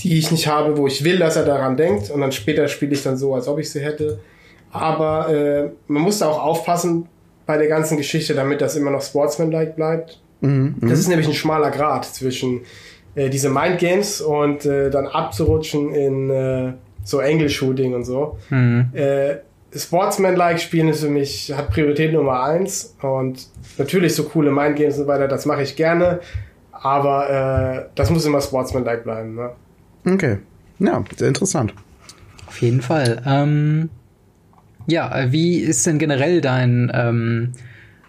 [0.03, 2.93] die ich nicht habe, wo ich will, dass er daran denkt und dann später spiele
[2.93, 4.21] ich dann so, als ob ich sie hätte.
[4.73, 7.09] Aber äh, man muss da auch aufpassen,
[7.51, 10.21] bei der ganzen Geschichte, damit das immer noch Sportsman-like bleibt.
[10.41, 12.61] Mhm, das ist nämlich ein schmaler Grad zwischen
[13.17, 18.39] äh, diese Mindgames und äh, dann abzurutschen in äh, so Angle-Shooting und so.
[18.51, 18.91] Mhm.
[18.93, 19.39] Äh,
[19.75, 23.49] Sportsman-like spielen ist für mich, hat Priorität Nummer eins und
[23.79, 26.21] natürlich so coole Mindgames und so weiter, das mache ich gerne,
[26.71, 29.35] aber äh, das muss immer Sportsman-like bleiben.
[29.35, 29.51] Ne?
[30.05, 30.39] Okay,
[30.79, 31.75] ja, sehr interessant.
[32.47, 33.23] Auf jeden Fall.
[33.27, 33.91] Ähm,
[34.87, 37.53] ja, wie ist denn generell dein ähm,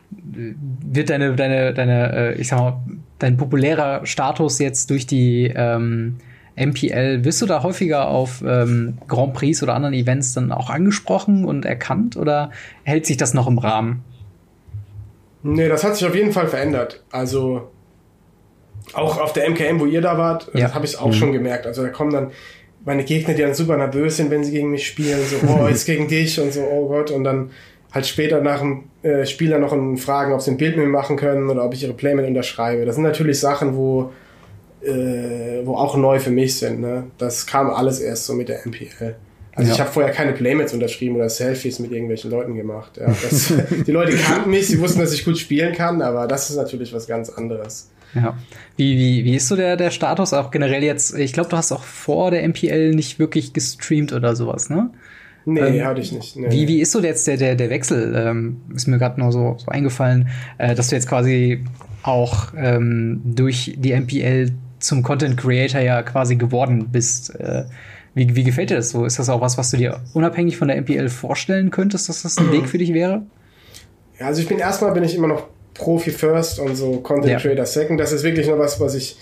[0.10, 2.82] wird deine deine deine äh, ich sag mal
[3.20, 6.18] dein populärer Status jetzt durch die ähm,
[6.56, 11.46] MPL, wirst du da häufiger auf ähm, Grand Prix oder anderen Events dann auch angesprochen
[11.46, 12.52] und erkannt oder
[12.84, 14.04] hält sich das noch im Rahmen?
[15.44, 17.04] Nee, das hat sich auf jeden Fall verändert.
[17.12, 17.72] Also
[18.93, 20.73] auch auf der MKM, wo ihr da wart, ja.
[20.73, 21.13] habe ich auch mhm.
[21.13, 21.65] schon gemerkt.
[21.67, 22.32] Also da kommen dann
[22.84, 25.86] meine Gegner, die dann super nervös sind, wenn sie gegen mich spielen, so, oh, jetzt
[25.86, 27.11] gegen dich und so, oh Gott.
[27.11, 27.51] Und dann
[27.91, 30.91] halt später nach dem äh, Spiel dann noch fragen, ob sie ein Bild mit mir
[30.91, 32.86] machen können oder ob ich ihre Playmat unterschreibe.
[32.86, 34.11] Das sind natürlich Sachen, wo
[34.82, 36.82] äh, wo auch neu für mich sind.
[36.82, 37.05] Ne?
[37.17, 39.15] Das kam alles erst so mit der MPL.
[39.62, 39.76] Also ja.
[39.76, 42.97] ich habe vorher keine Playmates unterschrieben oder Selfies mit irgendwelchen Leuten gemacht.
[42.97, 43.53] Ja, das,
[43.86, 46.91] die Leute kannten mich, sie wussten, dass ich gut spielen kann, aber das ist natürlich
[46.93, 47.91] was ganz anderes.
[48.16, 48.36] Ja.
[48.76, 51.16] Wie, wie, wie ist so der, der Status auch generell jetzt?
[51.16, 54.89] Ich glaube, du hast auch vor der MPL nicht wirklich gestreamt oder sowas, ne?
[55.45, 56.36] Nee, ähm, hatte ich nicht.
[56.36, 56.49] Nee.
[56.49, 58.16] Wie, wie ist so jetzt der, der, der Wechsel?
[58.16, 61.64] Ähm, ist mir gerade nur so, so eingefallen, äh, dass du jetzt quasi
[62.01, 67.39] auch ähm, durch die MPL zum Content Creator ja quasi geworden bist.
[67.39, 67.66] Äh,
[68.14, 69.05] wie, wie gefällt dir das so?
[69.05, 72.38] Ist das auch was, was du dir unabhängig von der MPL vorstellen könntest, dass das
[72.38, 73.24] ein Weg für dich wäre?
[74.20, 77.39] Ja, also ich bin erstmal bin ich immer noch Profi First und so Content ja.
[77.39, 77.99] Creator Second.
[77.99, 79.18] Das ist wirklich nur was, was ich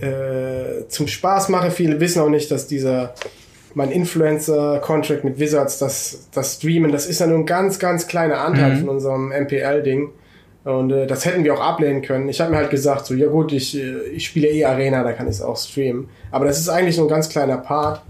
[0.00, 1.70] äh, zum Spaß mache.
[1.70, 3.14] Viele wissen auch nicht, dass dieser
[3.74, 8.40] mein Influencer-Contract mit Wizards, das, das Streamen, das ist ja nur ein ganz, ganz kleiner
[8.40, 8.80] Anteil mhm.
[8.80, 10.10] von unserem MPL-Ding.
[10.68, 12.28] Und äh, das hätten wir auch ablehnen können.
[12.28, 15.12] Ich habe mir halt gesagt, so, ja gut, ich, äh, ich spiele eh Arena, da
[15.12, 16.08] kann ich es auch streamen.
[16.30, 18.02] Aber das ist eigentlich nur ein ganz kleiner Part.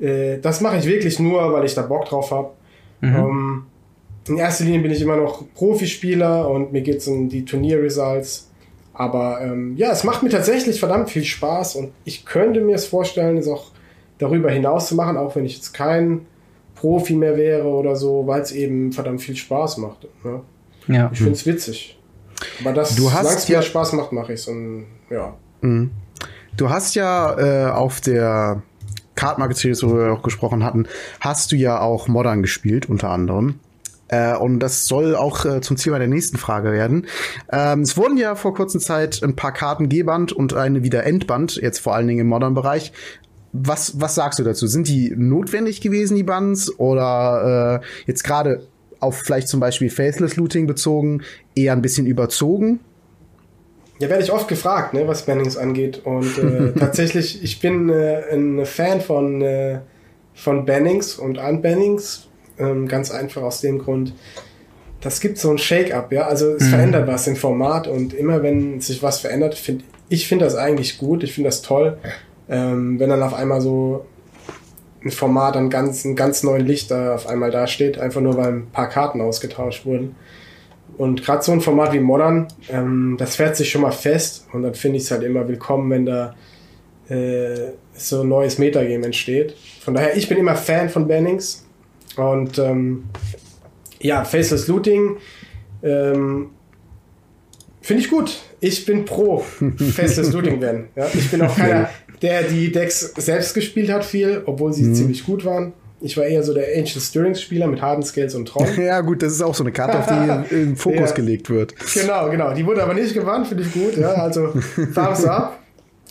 [0.00, 2.52] Äh, das mache ich wirklich nur, weil ich da Bock drauf habe.
[3.02, 3.14] Mhm.
[3.14, 3.66] Ähm,
[4.26, 8.50] in erster Linie bin ich immer noch Profispieler und mir geht es um die Turnierresults.
[8.94, 12.86] Aber ähm, ja, es macht mir tatsächlich verdammt viel Spaß und ich könnte mir es
[12.86, 13.66] vorstellen, es auch
[14.16, 16.22] darüber hinaus zu machen, auch wenn ich jetzt kein
[16.74, 20.08] Profi mehr wäre oder so, weil es eben verdammt viel Spaß macht.
[20.24, 20.40] Ne?
[20.88, 21.10] Ja.
[21.12, 21.97] Ich finde es witzig.
[22.60, 24.50] Aber das, du hast ja, mir Spaß macht, mache ich es.
[25.10, 25.34] Ja.
[25.60, 25.90] Mhm.
[26.56, 28.62] Du hast ja äh, auf der
[29.14, 30.86] Card Market Series, wo wir auch gesprochen hatten,
[31.20, 33.60] hast du ja auch Modern gespielt, unter anderem.
[34.08, 37.06] Äh, und das soll auch äh, zum Thema der nächsten Frage werden.
[37.52, 41.56] Ähm, es wurden ja vor kurzer Zeit ein paar Karten G-Band und eine wieder Endband,
[41.56, 42.92] jetzt vor allen Dingen im Modern-Bereich.
[43.52, 44.66] Was, was sagst du dazu?
[44.66, 46.78] Sind die notwendig gewesen, die Bands?
[46.78, 48.66] Oder äh, jetzt gerade
[49.00, 51.22] auf vielleicht zum Beispiel Faceless Looting bezogen,
[51.54, 52.80] eher ein bisschen überzogen?
[53.98, 56.02] Ja, werde ich oft gefragt, ne, was Bannings angeht.
[56.04, 59.80] Und äh, tatsächlich, ich bin äh, ein Fan von, äh,
[60.34, 62.28] von Bannings und Unbannings.
[62.58, 64.14] Ähm, ganz einfach aus dem Grund,
[65.00, 66.26] das gibt so ein Shake-up, ja.
[66.26, 66.70] Also es mhm.
[66.70, 70.98] verändert was im Format und immer wenn sich was verändert, finde ich finde das eigentlich
[70.98, 71.98] gut, ich finde das toll.
[72.48, 74.06] Ähm, wenn dann auf einmal so
[75.04, 78.52] ein Format an ganz, einem ganz neuen Licht da auf einmal dasteht, einfach nur weil
[78.52, 80.16] ein paar Karten ausgetauscht wurden.
[80.96, 84.62] Und gerade so ein Format wie Modern, ähm, das fährt sich schon mal fest und
[84.62, 86.34] dann finde ich es halt immer willkommen, wenn da
[87.08, 89.54] äh, so ein neues Metagame entsteht.
[89.80, 91.64] Von daher, ich bin immer Fan von Bannings
[92.16, 93.04] und ähm,
[94.00, 95.16] ja, Faceless Looting
[95.82, 96.50] ähm,
[97.80, 98.40] finde ich gut.
[98.60, 99.38] Ich bin pro
[99.94, 100.88] Faceless Looting werden.
[100.96, 101.90] Ja, ich bin auch keiner,
[102.22, 104.94] der die Decks selbst gespielt hat viel, obwohl sie mhm.
[104.94, 105.72] ziemlich gut waren.
[106.00, 108.66] Ich war eher so der Ancient Stirrings Spieler mit Harden Scales und Tron.
[108.78, 111.16] ja, gut, das ist auch so eine Karte, auf die in Fokus ja.
[111.16, 111.74] gelegt wird.
[111.94, 112.54] Genau, genau.
[112.54, 113.96] Die wurde aber nicht gewandt, finde ich gut.
[113.96, 114.52] Ja, also
[114.94, 115.58] Thumbs up.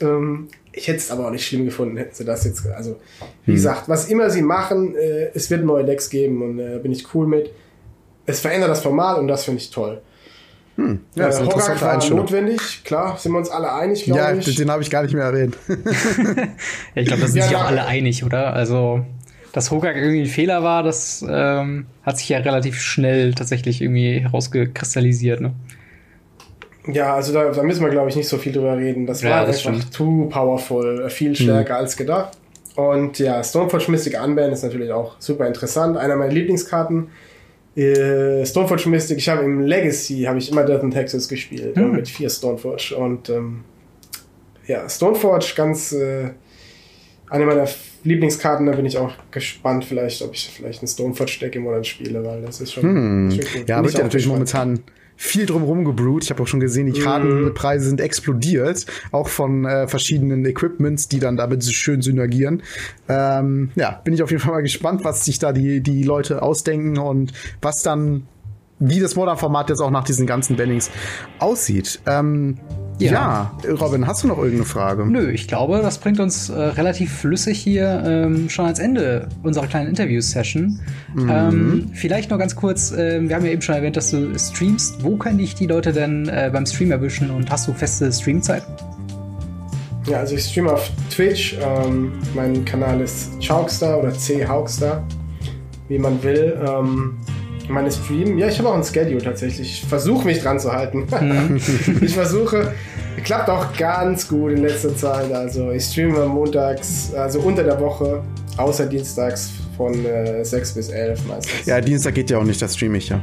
[0.02, 2.68] Ähm, ich hätte es aber auch nicht schlimm gefunden, hätten sie das jetzt.
[2.68, 2.98] Also,
[3.46, 3.56] wie hm.
[3.56, 7.14] gesagt, was immer sie machen, äh, es wird neue Decks geben und äh, bin ich
[7.16, 7.52] cool mit.
[8.26, 10.02] Es verändert das Format und das finde ich toll.
[10.78, 11.00] Hm.
[11.16, 14.32] Ja, äh, das ist Hogak war notwendig, klar, sind wir uns alle einig, glaube ja,
[14.32, 14.46] ich.
[14.46, 15.58] Ja, den habe ich gar nicht mehr erwähnt.
[15.68, 18.54] ja, ich glaube, da sind ja, sich auch alle einig, oder?
[18.54, 19.04] Also,
[19.54, 24.20] dass Hogak irgendwie ein Fehler war, das ähm, hat sich ja relativ schnell tatsächlich irgendwie
[24.20, 25.54] herausgekristallisiert, ne?
[26.86, 29.08] Ja, also da, da müssen wir, glaube ich, nicht so viel drüber reden.
[29.08, 29.94] Das ja, war das einfach stimmt.
[29.94, 31.82] too powerful, äh, viel stärker hm.
[31.82, 32.38] als gedacht.
[32.76, 35.98] Und ja, Stoneforge Mystic Unban ist natürlich auch super interessant.
[35.98, 37.08] Einer meiner Lieblingskarten.
[37.78, 41.92] Äh, Stoneforge Mystic, ich habe im Legacy habe ich immer Death in Texas gespielt mhm.
[41.92, 43.64] mit vier Stoneforge und ähm,
[44.66, 46.32] ja, Stoneforge ganz äh,
[47.30, 47.68] eine meiner
[48.04, 52.24] Lieblingskarten, da bin ich auch gespannt, vielleicht, ob ich vielleicht einen Stoneford-Deck im Monat spiele,
[52.26, 52.84] weil das ist schon.
[52.84, 53.32] Hm.
[53.32, 53.70] schon gut.
[53.70, 54.54] Ja, Bin wird ja natürlich gespannt.
[54.54, 54.84] momentan
[55.18, 56.24] viel drumherum gebrüht.
[56.24, 61.20] Ich habe auch schon gesehen, die Kartenpreise sind explodiert, auch von äh, verschiedenen Equipments, die
[61.20, 62.62] dann damit so schön synergieren.
[63.10, 66.44] Ähm, ja, bin ich auf jeden Fall mal gespannt, was sich da die, die Leute
[66.44, 68.28] ausdenken und was dann,
[68.80, 70.92] wie das Modern-Format jetzt auch nach diesen ganzen Bannings
[71.40, 72.00] aussieht.
[72.06, 72.60] Ähm,
[73.00, 73.12] ja.
[73.64, 73.72] Ja.
[73.74, 75.06] Robin, hast du noch irgendeine Frage?
[75.06, 79.68] Nö, ich glaube, das bringt uns äh, relativ flüssig hier ähm, schon ans Ende unserer
[79.68, 80.80] kleinen Interview-Session.
[81.18, 85.04] Ähm, vielleicht noch ganz kurz, äh, wir haben ja eben schon erwähnt, dass du streamst.
[85.04, 88.74] Wo können dich die Leute denn äh, beim Stream erwischen und hast du feste Streamzeiten?
[90.08, 91.58] Ja, also ich streame auf Twitch.
[91.62, 95.04] Ähm, mein Kanal ist Chaukstar oder C Haukstar,
[95.90, 96.58] wie man will.
[97.70, 99.84] Meine Stream, ja, ich habe auch ein Schedule tatsächlich.
[99.84, 101.06] Ich versuche mich dran zu halten.
[102.02, 102.74] ich versuche,
[103.24, 105.32] klappt auch ganz gut in letzter Zeit.
[105.34, 108.24] Also ich streame montags, also unter der Woche,
[108.58, 111.66] außer dienstags von äh, 6 bis 11 meistens.
[111.66, 113.22] Ja, Dienstag geht ja auch nicht, da streame ich ja.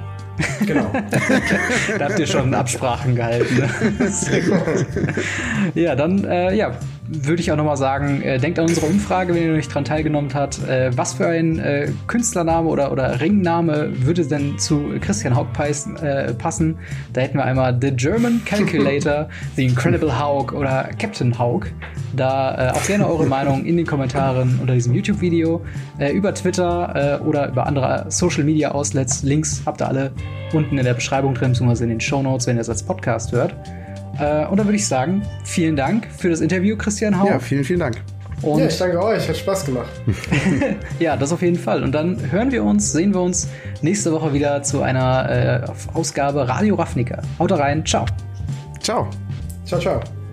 [0.66, 0.90] genau.
[1.98, 3.56] Da habt ihr schon Absprachen gehalten.
[3.56, 4.08] Ne?
[4.10, 4.86] Sehr gut.
[5.74, 6.76] Ja, dann äh, ja,
[7.06, 9.72] würde ich auch noch mal sagen, äh, denkt an unsere Umfrage, wenn ihr noch nicht
[9.72, 10.62] dran teilgenommen habt.
[10.66, 16.32] Äh, was für ein äh, Künstlername oder, oder Ringname würde denn zu Christian Haug äh,
[16.34, 16.78] passen?
[17.12, 21.66] Da hätten wir einmal The German Calculator, The Incredible Haug oder Captain Haug.
[22.16, 25.62] Da äh, auch gerne eure Meinung in den Kommentaren unter diesem YouTube-Video,
[25.98, 29.22] äh, über Twitter oder über andere Social-Media-Outlets.
[29.22, 30.12] Links habt ihr alle
[30.52, 33.32] unten in der Beschreibung drin, beziehungsweise in den Show Notes, wenn ihr es als Podcast
[33.32, 33.54] hört.
[34.18, 37.26] Äh, und dann würde ich sagen, vielen Dank für das Interview, Christian Hau.
[37.26, 38.02] Ja, vielen, vielen Dank.
[38.42, 39.90] und Ja, ich danke euch, hat Spaß gemacht.
[40.98, 41.82] ja, das auf jeden Fall.
[41.82, 43.48] Und dann hören wir uns, sehen wir uns
[43.82, 47.22] nächste Woche wieder zu einer äh, Ausgabe Radio Ravnica.
[47.38, 48.06] Haut rein, ciao.
[48.80, 49.08] Ciao.
[49.64, 50.23] Ciao, ciao.